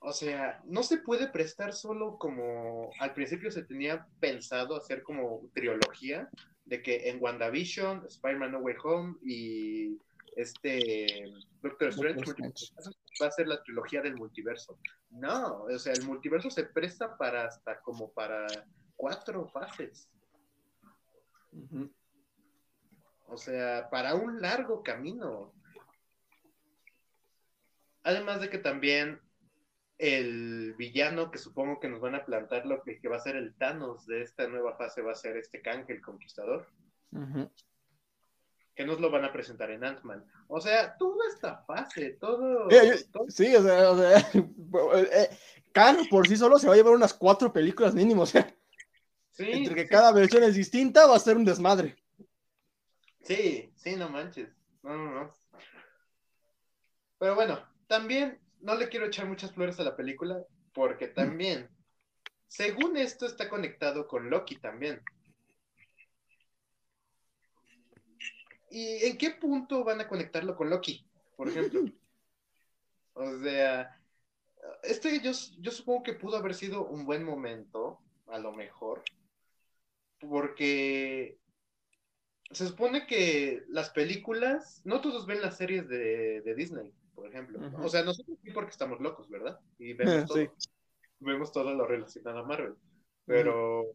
[0.00, 5.50] o sea, no se puede prestar solo como al principio se tenía pensado hacer como
[5.54, 6.30] trilogía,
[6.64, 9.98] de que en WandaVision, Spider-Man No Way Home y
[10.36, 11.24] este
[11.62, 12.32] Doctor Strange
[13.20, 14.78] va a ser la trilogía del multiverso.
[15.10, 18.46] No, o sea, el multiverso se presta para hasta como para
[18.94, 20.08] cuatro fases.
[23.26, 25.52] O sea, para un largo camino.
[28.04, 29.20] Además de que también
[29.98, 33.36] el villano que supongo que nos van a plantar lo que, que va a ser
[33.36, 36.66] el Thanos de esta nueva fase va a ser este Kang, el Conquistador,
[38.74, 40.24] que nos lo van a presentar en Ant-Man.
[40.46, 42.70] O sea, toda esta fase, todo...
[42.70, 44.18] Eh, yo- todo- Sí, o sea, o sea,
[45.12, 45.30] eh,
[45.72, 48.54] Khan por sí solo se va a llevar unas cuatro películas mínimo, o sea,
[49.32, 51.96] sí, entre que sí, cada versión es distinta va a ser un desmadre.
[53.22, 54.48] Sí, sí, no manches.
[54.84, 55.34] No, no, no.
[57.18, 57.58] Pero bueno,
[57.88, 61.68] también no le quiero echar muchas flores a la película, porque también,
[62.46, 65.02] según esto, está conectado con Loki también.
[68.70, 71.06] ¿Y en qué punto van a conectarlo con Loki,
[71.36, 71.84] por ejemplo?
[73.14, 73.98] O sea,
[74.82, 79.02] este yo, yo supongo que pudo haber sido un buen momento, a lo mejor,
[80.20, 81.38] porque
[82.50, 87.58] se supone que las películas, no todos ven las series de, de Disney, por ejemplo.
[87.82, 89.58] O sea, nosotros sí porque estamos locos, ¿verdad?
[89.78, 90.48] Y vemos todo, Sí.
[91.18, 92.74] vemos todo lo relacionado a Marvel.
[93.26, 93.86] Pero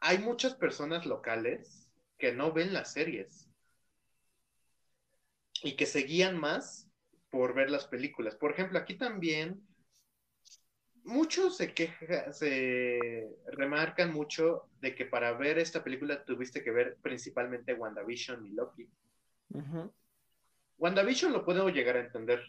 [0.00, 1.86] hay muchas personas locales
[2.18, 3.46] que no ven las series
[5.62, 6.88] y que se guían más
[7.30, 8.34] por ver las películas.
[8.34, 9.62] Por ejemplo, aquí también
[11.04, 16.96] muchos se quejan, se remarcan mucho de que para ver esta película tuviste que ver
[17.02, 18.88] principalmente WandaVision y Loki.
[19.50, 19.92] Ujú.
[20.80, 22.42] WandaVision lo puedo llegar a entender.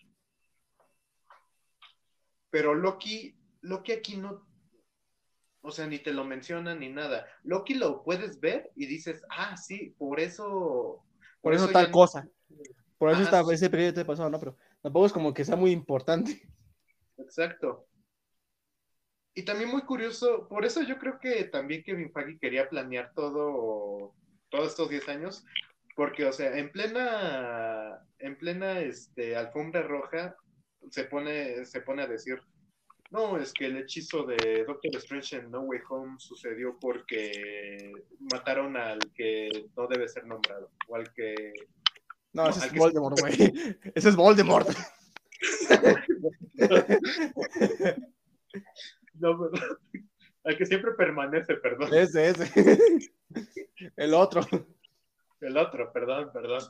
[2.49, 4.47] Pero Loki, Loki aquí no,
[5.61, 7.27] o sea, ni te lo mencionan ni nada.
[7.43, 11.03] Loki lo puedes ver y dices, ah, sí, por eso.
[11.41, 12.27] Por eso tal cosa.
[12.97, 13.53] Por eso Ajá, está, sí.
[13.53, 14.39] ese periodo te pasó, ¿no?
[14.39, 16.41] Pero tampoco es como que sea muy importante.
[17.17, 17.85] Exacto.
[19.33, 24.13] Y también muy curioso, por eso yo creo que también Kevin Feige quería planear todo,
[24.49, 25.45] todos estos 10 años,
[25.95, 30.35] porque, o sea, en plena, en plena, este, alfombra roja,
[30.89, 32.39] se pone, se pone a decir,
[33.11, 37.91] no, es que el hechizo de Doctor Strange en No Way Home sucedió porque
[38.31, 41.35] mataron al que no debe ser nombrado, o al que
[42.33, 43.33] No, No, ese es que- Voldemort, güey.
[43.95, 44.69] Ese es Voldemort.
[49.15, 49.77] no, perdón,
[50.43, 51.93] al que siempre permanece, perdón.
[51.93, 53.11] Ese, ese.
[53.97, 54.41] El otro.
[55.41, 56.61] El otro, perdón, perdón.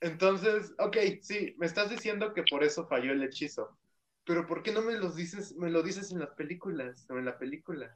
[0.00, 3.78] Entonces, ok, sí, me estás diciendo que por eso falló el hechizo.
[4.24, 7.24] Pero ¿por qué no me los dices, me lo dices en las películas o en
[7.24, 7.94] la película?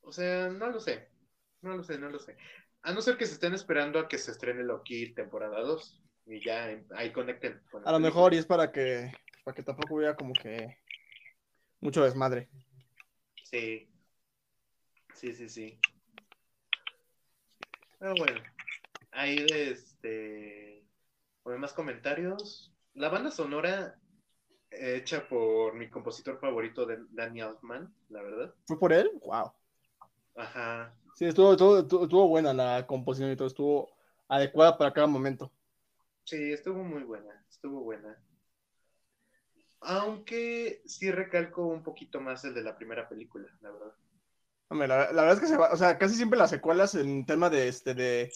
[0.00, 1.08] O sea, no lo sé.
[1.62, 2.36] No lo sé, no lo sé.
[2.82, 6.44] A no ser que se estén esperando a que se estrene Loki temporada 2 y
[6.44, 7.62] ya eh, ahí conecten.
[7.70, 8.00] con A lo película.
[8.00, 9.12] mejor, y es para que,
[9.44, 10.78] para que tampoco hubiera como que
[11.80, 12.48] mucho desmadre.
[13.44, 13.91] Sí.
[15.22, 15.78] Sí, sí, sí.
[18.00, 18.40] Pero bueno,
[19.12, 20.84] ahí este.
[21.44, 22.72] Con más comentarios.
[22.94, 24.00] La banda sonora
[24.68, 28.54] hecha por mi compositor favorito, Danny Elfman, la verdad.
[28.66, 29.12] ¿Fue por él?
[29.24, 29.52] Wow.
[30.34, 30.92] Ajá.
[31.14, 33.92] Sí, estuvo- estuvo buena la composición y todo, estuvo
[34.26, 35.52] adecuada para cada momento.
[36.24, 38.20] Sí, estuvo muy buena, estuvo buena.
[39.82, 43.94] Aunque sí recalco un poquito más el de la primera película, la verdad.
[44.72, 47.26] Hombre, la, la verdad es que se va, o sea, casi siempre las secuelas en
[47.26, 48.32] tema de este de,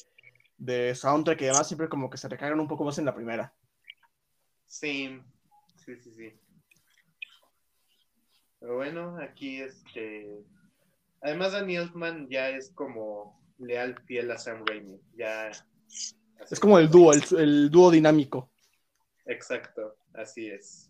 [0.59, 3.55] de soundtrack y demás, siempre como que se recargan un poco más en la primera.
[4.67, 5.19] Sí,
[5.77, 6.39] sí, sí, sí.
[8.61, 10.45] Pero bueno, aquí este.
[11.23, 15.01] Además, Danny Elfman ya es como leal, fiel a Sam Raimi.
[15.17, 15.51] Ya.
[16.51, 18.53] Es como el dúo, el, el dúo dinámico.
[19.25, 20.86] Exacto, así es.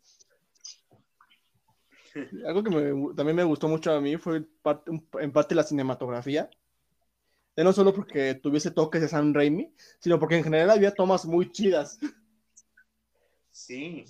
[2.47, 4.90] Algo que me- también me gustó mucho a mí fue parte-
[5.20, 6.51] en parte la cinematografía.
[7.56, 11.24] Ya no solo porque tuviese toques de Sam Raimi, sino porque en general había tomas
[11.24, 11.98] muy chidas.
[13.51, 14.05] Sí,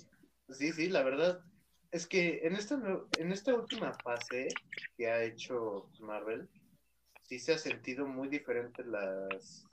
[0.49, 1.41] sí, sí, la verdad.
[1.91, 2.77] Es que en esta,
[3.17, 4.49] en esta última fase
[4.97, 6.49] que ha hecho Marvel,
[7.21, 9.65] sí se ha sentido muy diferente las.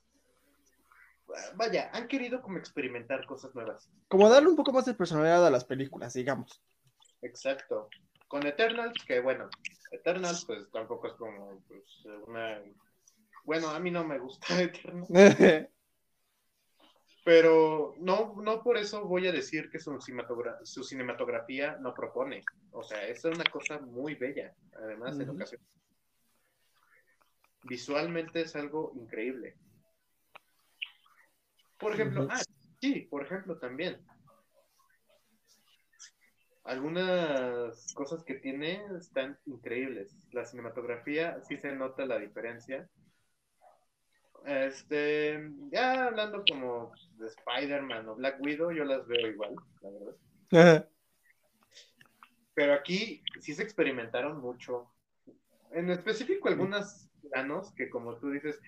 [1.56, 3.90] Vaya, han querido como experimentar cosas nuevas.
[4.08, 6.62] Como darle un poco más de personalidad a las películas, digamos.
[7.22, 7.88] Exacto.
[8.28, 9.48] Con Eternals, que bueno,
[9.90, 12.60] Eternals pues tampoco es como pues, una...
[13.44, 15.08] Bueno, a mí no me gusta Eternals,
[17.24, 22.42] pero no, no por eso voy a decir que su, cinematogra- su cinematografía no propone.
[22.72, 25.36] O sea, es una cosa muy bella, además, en Ujú.
[25.36, 25.66] ocasiones.
[27.62, 29.56] Visualmente es algo increíble.
[31.78, 32.42] Por ejemplo, ah,
[32.80, 34.04] sí, por ejemplo también.
[36.64, 40.16] Algunas cosas que tiene están increíbles.
[40.32, 42.88] La cinematografía sí se nota la diferencia.
[44.44, 50.88] Este, ya hablando como de Spider-Man o Black Widow, yo las veo igual, la verdad.
[52.54, 54.90] Pero aquí sí se experimentaron mucho.
[55.70, 58.60] En específico, algunos planos que, como tú dices,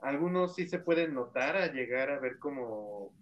[0.00, 3.14] algunos sí se pueden notar a llegar a ver como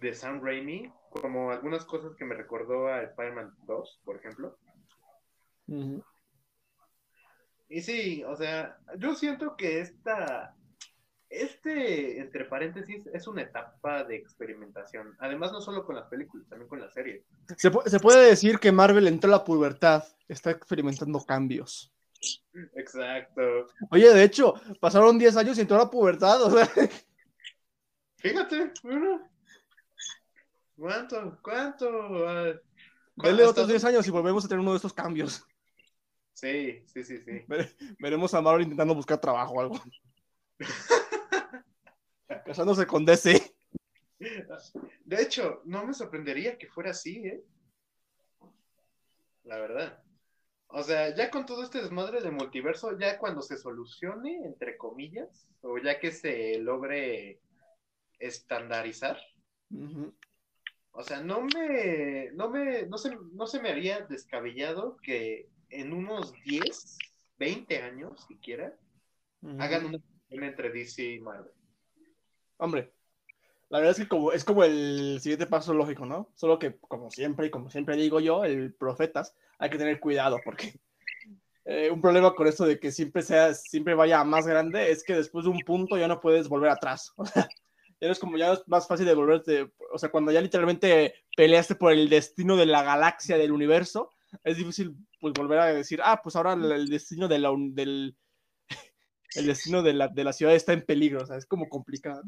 [0.00, 4.58] de Sam Raimi, como algunas cosas que me recordó a Spider-Man 2, por ejemplo.
[7.68, 10.54] Y sí, o sea, yo siento que esta,
[11.28, 15.16] este, entre paréntesis, es una etapa de experimentación.
[15.18, 17.24] Además, no solo con las películas, también con las series.
[17.56, 21.92] Se, se puede decir que Marvel entró a la pubertad, está experimentando cambios.
[22.74, 23.42] Exacto.
[23.90, 26.68] Oye, de hecho, pasaron 10 años y entró a la pubertad, o sea,
[28.18, 29.30] Fíjate, mira.
[30.76, 31.38] ¿Cuánto?
[31.42, 32.28] ¿Cuánto?
[32.28, 32.52] Ah,
[33.16, 35.44] denle hasta- otros 10 años y volvemos a tener uno de estos cambios.
[36.34, 37.46] Sí, sí, sí, sí.
[37.98, 39.80] Veremos a Marvel intentando buscar trabajo o algo.
[42.44, 43.54] Casándose con DC.
[45.04, 47.42] De hecho, no me sorprendería que fuera así, ¿eh?
[49.44, 50.02] La verdad.
[50.68, 55.48] O sea, ya con todo este desmadre de multiverso, ya cuando se solucione, entre comillas,
[55.62, 57.40] o ya que se logre
[58.18, 59.18] estandarizar,
[59.70, 60.14] Ujú.
[60.96, 65.92] O sea, no me, no me, no se, no se me haría descabellado que en
[65.92, 66.98] unos 10,
[67.38, 68.74] 20 años siquiera,
[69.58, 69.98] hagan una
[70.30, 71.52] entre DC y Marvel.
[72.56, 72.92] Hombre,
[73.68, 76.30] la verdad es que como, es como el siguiente paso lógico, ¿no?
[76.34, 80.38] Solo que, como siempre, y como siempre digo yo, el profetas, hay que tener cuidado
[80.44, 80.80] porque
[81.66, 85.04] eh, un problema con esto de que siempre sea, siempre vaya a más grande es
[85.04, 87.12] que después de un punto ya no puedes volver atrás.
[87.18, 87.48] O sea,
[88.00, 91.74] ya no es como ya más fácil de volverte, o sea, cuando ya literalmente peleaste
[91.74, 94.10] por el destino de la galaxia, del universo,
[94.44, 98.16] es difícil pues volver a decir, ah, pues ahora el, destino de la, del,
[99.34, 102.22] el destino de la, de la ciudad está en peligro, o sea, es como complicado.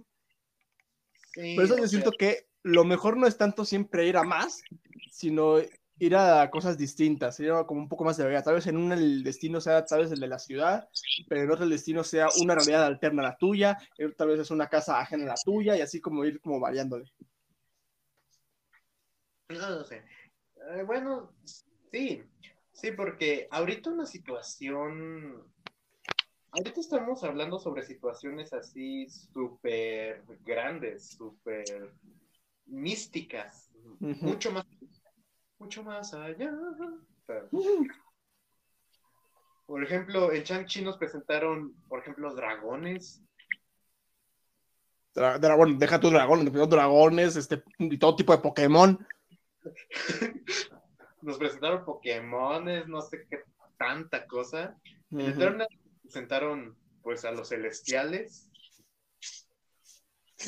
[1.35, 4.25] Sí, Por eso yo sea, siento que lo mejor no es tanto siempre ir a
[4.25, 4.63] más,
[5.11, 5.59] sino
[5.99, 8.45] ir a cosas distintas, ir a como un poco más de variedad.
[8.45, 10.89] Tal vez en un el destino sea tal vez el de la ciudad,
[11.29, 13.79] pero en otro el destino sea una realidad alterna a la tuya,
[14.17, 17.11] tal vez es una casa ajena a la tuya, y así como ir como variándole.
[19.49, 20.05] No lo sé.
[20.75, 21.33] Eh, bueno,
[21.91, 22.23] sí,
[22.73, 25.43] sí, porque ahorita una situación,
[26.51, 31.93] ahorita estamos hablando sobre situaciones así súper grandes, súper
[32.67, 34.67] místicas, mucho más,
[35.59, 36.53] mucho más allá.
[39.67, 43.23] Por ejemplo, en Shang-Chi nos presentaron, por ejemplo, dragones.
[45.15, 49.07] Dra- dragón, deja tu dragón, dragones, este, y todo tipo de Pokémon.
[51.21, 53.43] Nos presentaron Pokémones, no sé qué
[53.77, 54.79] tanta cosa.
[55.11, 55.29] En Ujú.
[55.31, 55.69] Eternal
[56.03, 58.49] presentaron pues a los celestiales.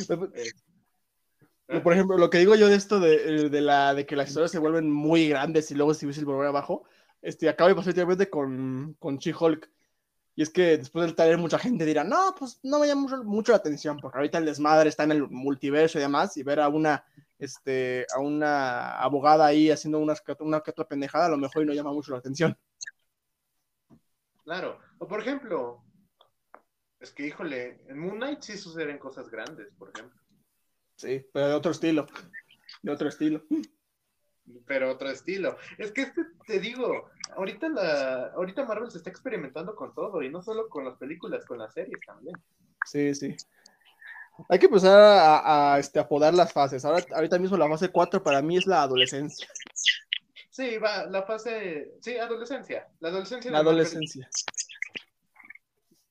[0.07, 0.31] Pero,
[1.83, 4.29] Por ejemplo, lo que digo yo de esto de, eh, de la, de que las
[4.29, 6.85] historias se vuelven muy grandes y luego es difícil volver abajo,
[7.23, 9.71] este, acaba de pasar últimamente con, con She-Hulk.
[10.35, 13.53] Y es que después del trailer mucha gente dirá, no, pues no me llama mucho,
[13.53, 16.69] la atención, porque ahorita el desmadre está en el multiverso y demás, y ver a
[16.69, 17.05] una,
[17.39, 21.75] este, a una abogada ahí haciendo unas, una que otra pendejada, a lo mejor no
[21.75, 22.57] llama mucho la atención.
[24.45, 24.79] Claro.
[24.99, 25.85] O por ejemplo,
[26.99, 30.21] es que híjole, en Moon Knight sí suceden cosas grandes, por ejemplo.
[31.01, 32.07] Sí, pero de otro estilo.
[32.83, 33.43] De otro estilo.
[34.67, 35.57] Pero otro estilo.
[35.79, 40.29] Es que este, te digo, ahorita la, ahorita Marvel se está experimentando con todo, y
[40.29, 42.37] no solo con las películas, con las series también.
[42.85, 43.37] Sí, sí.
[44.49, 46.85] Hay que empezar a, a, este, apodar las fases.
[46.85, 49.49] Ahora, ahorita mismo la fase 4 para mí es la adolescencia.
[50.51, 52.89] Sí, va, la fase, sí, adolescencia.
[53.01, 54.29] La adolescencia La de Marvel- adolescencia.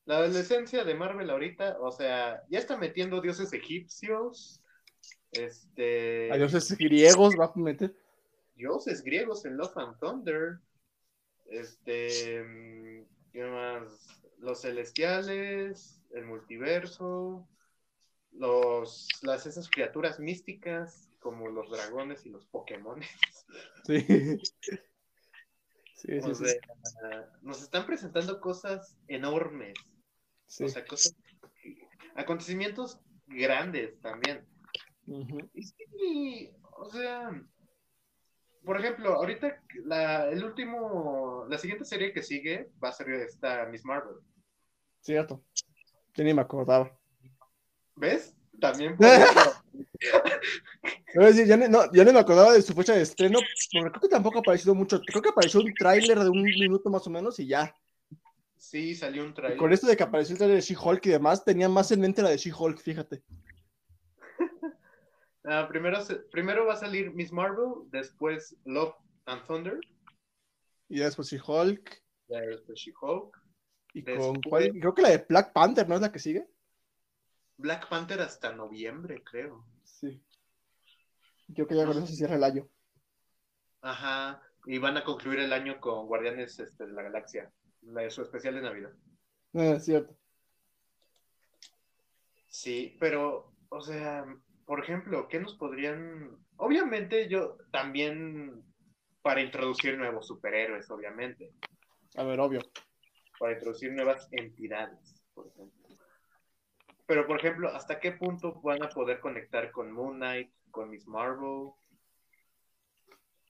[0.06, 4.59] la adolescencia de Marvel ahorita, o sea, ya está metiendo dioses egipcios,
[5.32, 7.94] este, A dioses griegos va a meter.
[8.56, 10.58] dioses griegos en Love and Thunder,
[11.46, 14.22] este, ¿qué más?
[14.38, 17.46] Los celestiales, el multiverso,
[18.32, 23.00] los, las esas criaturas místicas como los dragones y los Pokémon.
[23.86, 24.06] Sí.
[26.00, 26.46] Sí, sí, O sí.
[26.46, 29.74] sea, nos están presentando cosas enormes.
[30.46, 30.64] sí.
[30.64, 31.14] O sea, cosas,
[32.14, 34.46] acontecimientos grandes también.
[35.10, 35.50] Ujú.
[35.54, 37.30] Y sí, o sea,
[38.64, 43.66] por ejemplo, ahorita la, el último, la siguiente serie que sigue va a ser esta
[43.66, 44.16] Miss Marvel.
[45.00, 45.42] Cierto.
[46.14, 46.96] Yo ni me acordaba.
[47.96, 48.36] ¿Ves?
[48.60, 49.06] También por
[51.24, 53.38] eso, no, ya no me acordaba de su fecha de estreno,
[53.72, 55.00] porque creo que tampoco ha aparecido mucho.
[55.00, 57.74] Creo que apareció un tráiler de un minuto más o menos y ya.
[58.56, 59.58] Sí, salió un Y trailer.
[59.58, 62.22] con esto de que apareció el tráiler de She-Hulk y demás, tenía más en mente
[62.22, 63.22] la de She-Hulk, fíjate.
[65.44, 68.94] Ah, primero, se- primero va a salir Miss Marvel, después Love
[69.26, 69.80] and Thunder,
[70.88, 72.02] Y después She-Hulk.
[72.28, 73.36] ya después She-Hulk,
[73.92, 76.46] Y Después- con cuál- creo que la de Black Panther, ¿no es la que sigue?
[77.56, 79.66] Black Panther hasta noviembre, creo.
[79.82, 80.22] Sí.
[81.52, 82.68] Creo que ya con eso se cierra el año.
[83.82, 87.50] Ajá, y van a concluir el año con Guardianes este, de la Galaxia,
[87.82, 88.92] la de su especial de Navidad.
[89.54, 90.14] Ah, es cierto.
[92.48, 94.24] Sí, pero, o sea,
[94.70, 96.30] por ejemplo, ¿qué nos podrían...
[96.56, 98.62] Obviamente yo también
[99.20, 101.50] para introducir nuevos superhéroes, obviamente,
[102.14, 102.60] A ver, obvio.
[103.40, 105.88] para introducir nuevas entidades, por ejemplo.
[107.04, 111.04] Pero, por ejemplo, ¿hasta qué punto van a poder conectar con Moon Knight, con Miss
[111.08, 111.70] Marvel?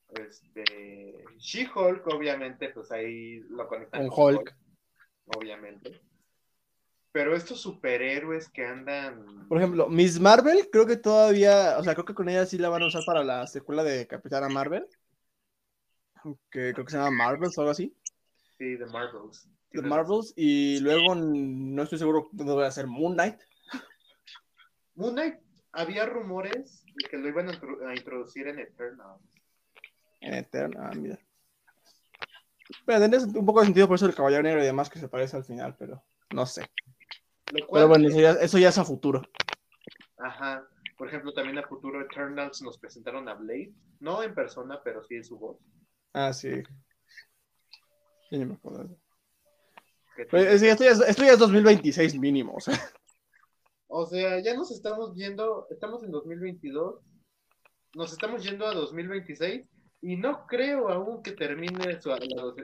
[0.09, 4.56] Este, She-Hulk, obviamente, pues ahí lo conectan Con Hulk.
[5.36, 6.01] obviamente.
[7.12, 9.49] Pero estos superhéroes que andan...
[9.49, 12.69] Por ejemplo, Miss Marvel, creo que todavía, o sea, creo que con ella sí la
[12.69, 14.87] van a usar para la secuela de Capitana Marvel.
[16.51, 17.97] Que creo que se llama Marvels o algo así.
[18.59, 19.49] Sí, de Marvels.
[19.73, 20.32] The Marvels.
[20.37, 23.41] Y luego no estoy seguro dónde voy a hacer Moon Knight.
[24.95, 25.37] Moon Knight,
[25.73, 29.16] había rumores de que lo iban a, intro- a introducir en Eternal.
[30.20, 31.19] En Eterna, ah, mira.
[32.85, 35.09] Pero tendría un poco de sentido por eso el Caballero Negro y demás que se
[35.09, 36.05] parece al final, pero
[36.35, 36.70] no sé.
[37.52, 39.22] Lo cual, Pero bueno, eso ya, eso ya es a futuro.
[40.18, 40.66] ajá.
[40.97, 43.72] Por ejemplo, también a futuro Eternals nos presentaron a Blade.
[44.01, 45.56] No en persona, pero sí en su voz.
[46.12, 46.62] Ah, sí.
[48.28, 48.89] Sí, ya me acuerdo.
[50.31, 52.78] Pues, sí, esto, ya es, esto ya es 2026 mínimo, o sea.
[53.89, 57.01] O sea, ya nos estamos yendo, estamos en 2022,
[57.94, 59.66] nos estamos yendo a 2026
[60.02, 62.18] y no creo aún que termine su- la,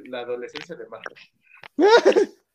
[0.04, 1.16] la adolescencia de Marvel.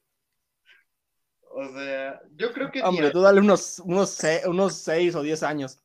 [1.54, 5.44] O sea, yo creo que Hombre, tú dale unos, unos, se- unos 6 o 10
[5.44, 5.84] años.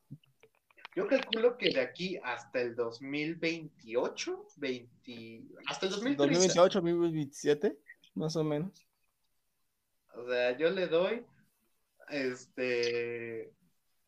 [0.95, 6.23] yo calculo que de aquí hasta el 2028, 20, hasta el 2030.
[6.23, 7.77] 2028, 2027,
[8.15, 8.87] más o menos.
[10.15, 11.25] O sea, yo le doy,
[12.09, 13.51] este,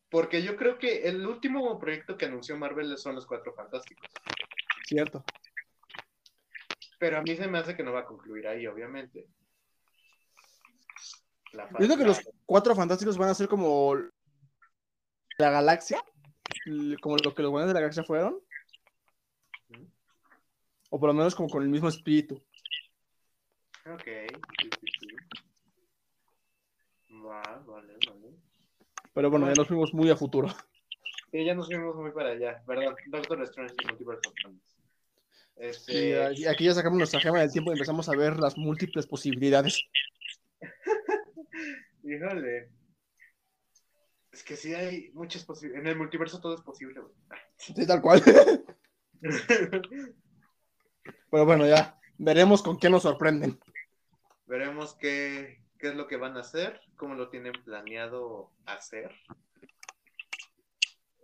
[0.10, 4.07] porque yo creo que el último proyecto que anunció Marvel son los Cuatro Fantásticos.
[4.86, 5.23] Cierto.
[6.98, 9.27] Pero a mí se me hace que no va a concluir ahí, obviamente.
[11.52, 13.96] Creo que los cuatro fantásticos van a ser como
[15.38, 16.04] la galaxia,
[17.02, 18.40] como lo que los guardianes de la galaxia fueron.
[20.90, 22.44] O por lo menos como con el mismo espíritu.
[23.86, 25.08] Ok, sí, sí, sí.
[27.12, 28.30] Va, vale, vale.
[29.14, 30.50] Pero bueno, ya nos fuimos muy a futuro.
[31.32, 32.96] Sí, ya nos fuimos muy para allá, ¿verdad?
[33.08, 34.30] Doctor Strange y Multiverse.
[35.56, 39.06] Este, Y aquí ya sacamos nuestra gema del tiempo y empezamos a ver las múltiples
[39.06, 39.84] posibilidades.
[42.04, 42.70] Híjole.
[44.32, 45.86] Es que sí hay muchas posibilidades.
[45.86, 47.14] En el multiverso todo es posible, güey.
[47.58, 48.22] Sí, tal cual.
[51.32, 53.60] Pero bueno, ya veremos con qué nos sorprenden.
[54.46, 59.16] Veremos qué, qué es lo que van a hacer, cómo lo tienen planeado hacer.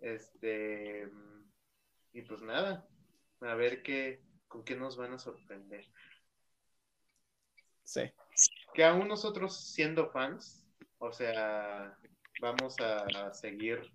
[0.02, 1.10] Este.
[2.14, 2.88] Y pues nada,
[3.42, 5.86] a ver qué, con qué nos van a sorprender.
[7.84, 8.12] Sí.
[8.74, 10.65] Que aún nosotros siendo fans,
[11.06, 11.98] o sea,
[12.42, 13.92] vamos a seguir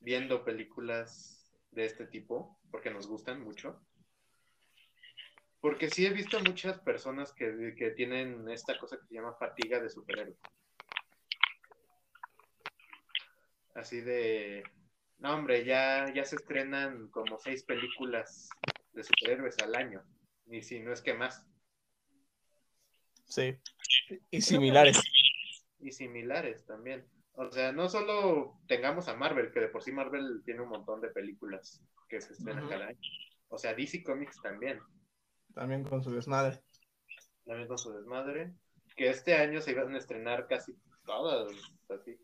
[0.00, 3.80] viendo películas de este tipo, porque nos gustan mucho.
[5.60, 9.78] Porque sí he visto muchas personas que, que tienen esta cosa que se llama fatiga
[9.78, 10.36] de superhéroe.
[13.74, 14.64] Así de,
[15.18, 18.48] no hombre, ya, ya se estrenan como seis películas
[18.92, 20.02] de superhéroes al año,
[20.46, 21.46] ni si no es que más.
[23.26, 23.56] Sí.
[24.30, 25.00] Y similares.
[25.80, 27.06] Y similares también.
[27.34, 31.00] O sea, no solo tengamos a Marvel, que de por sí Marvel tiene un montón
[31.00, 32.98] de películas que se estrenan cada año.
[33.48, 34.80] O sea, DC Comics también,
[35.54, 36.60] También con su desmadre.
[37.44, 38.52] también con su desmadre.
[38.96, 40.74] Que este año se iban a estrenar casi
[41.04, 41.50] todas,
[41.88, 42.18] así.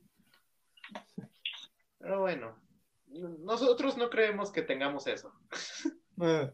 [1.98, 2.60] Pero bueno,
[3.06, 5.32] nosotros no creemos que tengamos eso.
[6.22, 6.50] Eh,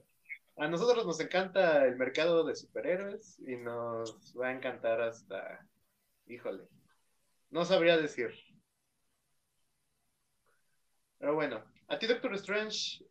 [0.56, 5.66] A nosotros nos encanta el mercado de superhéroes y nos va a encantar hasta,
[6.26, 6.68] híjole,
[7.52, 8.30] no sabría decir.
[11.18, 13.04] Pero bueno, a ti Doctor Strange,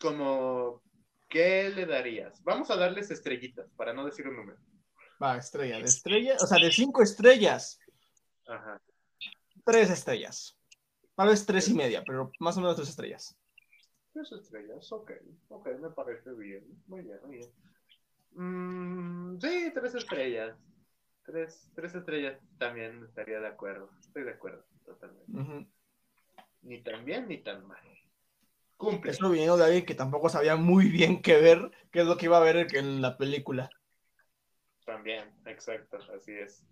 [0.00, 0.82] como,
[1.28, 2.42] ¿qué le darías?
[2.42, 4.58] Vamos a darles estrellitas, para no decir un número.
[5.22, 5.78] Va, estrella.
[5.78, 7.78] De estrella, o sea, de cinco estrellas,
[8.48, 8.80] Ajá.
[9.64, 10.58] tres estrellas.
[11.14, 13.36] Tal vez tres y media, pero más o menos tres estrellas.
[14.12, 15.12] Tres estrellas, ok.
[15.50, 16.64] Ok, me parece bien.
[16.86, 17.52] Muy bien, muy bien.
[18.32, 20.56] Mm, sí, tres estrellas.
[21.24, 23.90] Tres, tres estrellas también estaría de acuerdo.
[24.00, 25.68] Estoy de acuerdo, totalmente.
[26.62, 27.82] Ni tan bien ni tan mal.
[28.76, 29.12] Cumple.
[29.12, 32.26] Eso vino de alguien que tampoco sabía muy bien qué ver, qué es lo que
[32.26, 33.70] iba a ver en la película.
[34.84, 36.62] También, exacto, así es.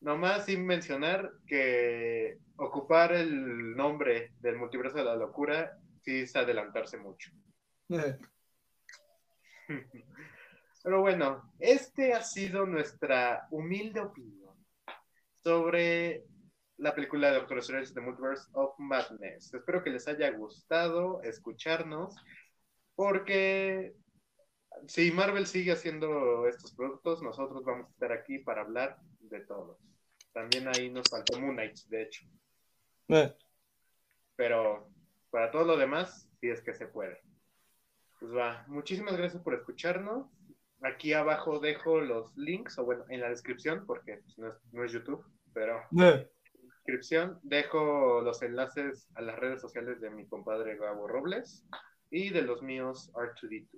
[0.00, 6.96] Nomás sin mencionar que ocupar el nombre del multiverso de la locura sí es adelantarse
[6.96, 7.30] mucho.
[10.82, 14.54] Pero bueno, este ha sido nuestra humilde opinión
[15.42, 16.24] sobre
[16.78, 19.52] la película de Doctor Strange The Multiverse of Madness.
[19.52, 22.16] Espero que les haya gustado escucharnos,
[22.94, 23.94] porque
[24.86, 29.78] si Marvel sigue haciendo estos productos, nosotros vamos a estar aquí para hablar de todos.
[30.32, 32.24] También ahí nos faltó Moon Knight, de hecho.
[33.08, 33.34] Eh,
[34.36, 34.88] Pero
[35.30, 37.20] para todo lo demás, sí es que se puede.
[38.20, 40.26] Pues va, muchísimas gracias por escucharnos.
[40.82, 44.84] Aquí abajo dejo los links, o bueno, en la descripción, porque pues, no, es, no
[44.84, 46.30] es YouTube, pero eh.
[46.54, 51.66] en la descripción dejo los enlaces a las redes sociales de mi compadre Gabo Robles
[52.10, 53.68] y de los míos R2D2.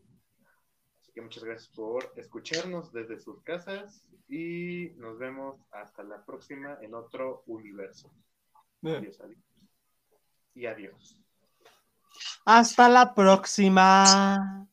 [1.00, 6.78] Así que muchas gracias por escucharnos desde sus casas y nos vemos hasta la próxima
[6.82, 8.12] en otro universo.
[8.82, 8.96] Eh.
[8.96, 9.38] Adiós, adiós.
[10.54, 11.18] Y adiós.
[12.44, 14.68] Hasta la próxima.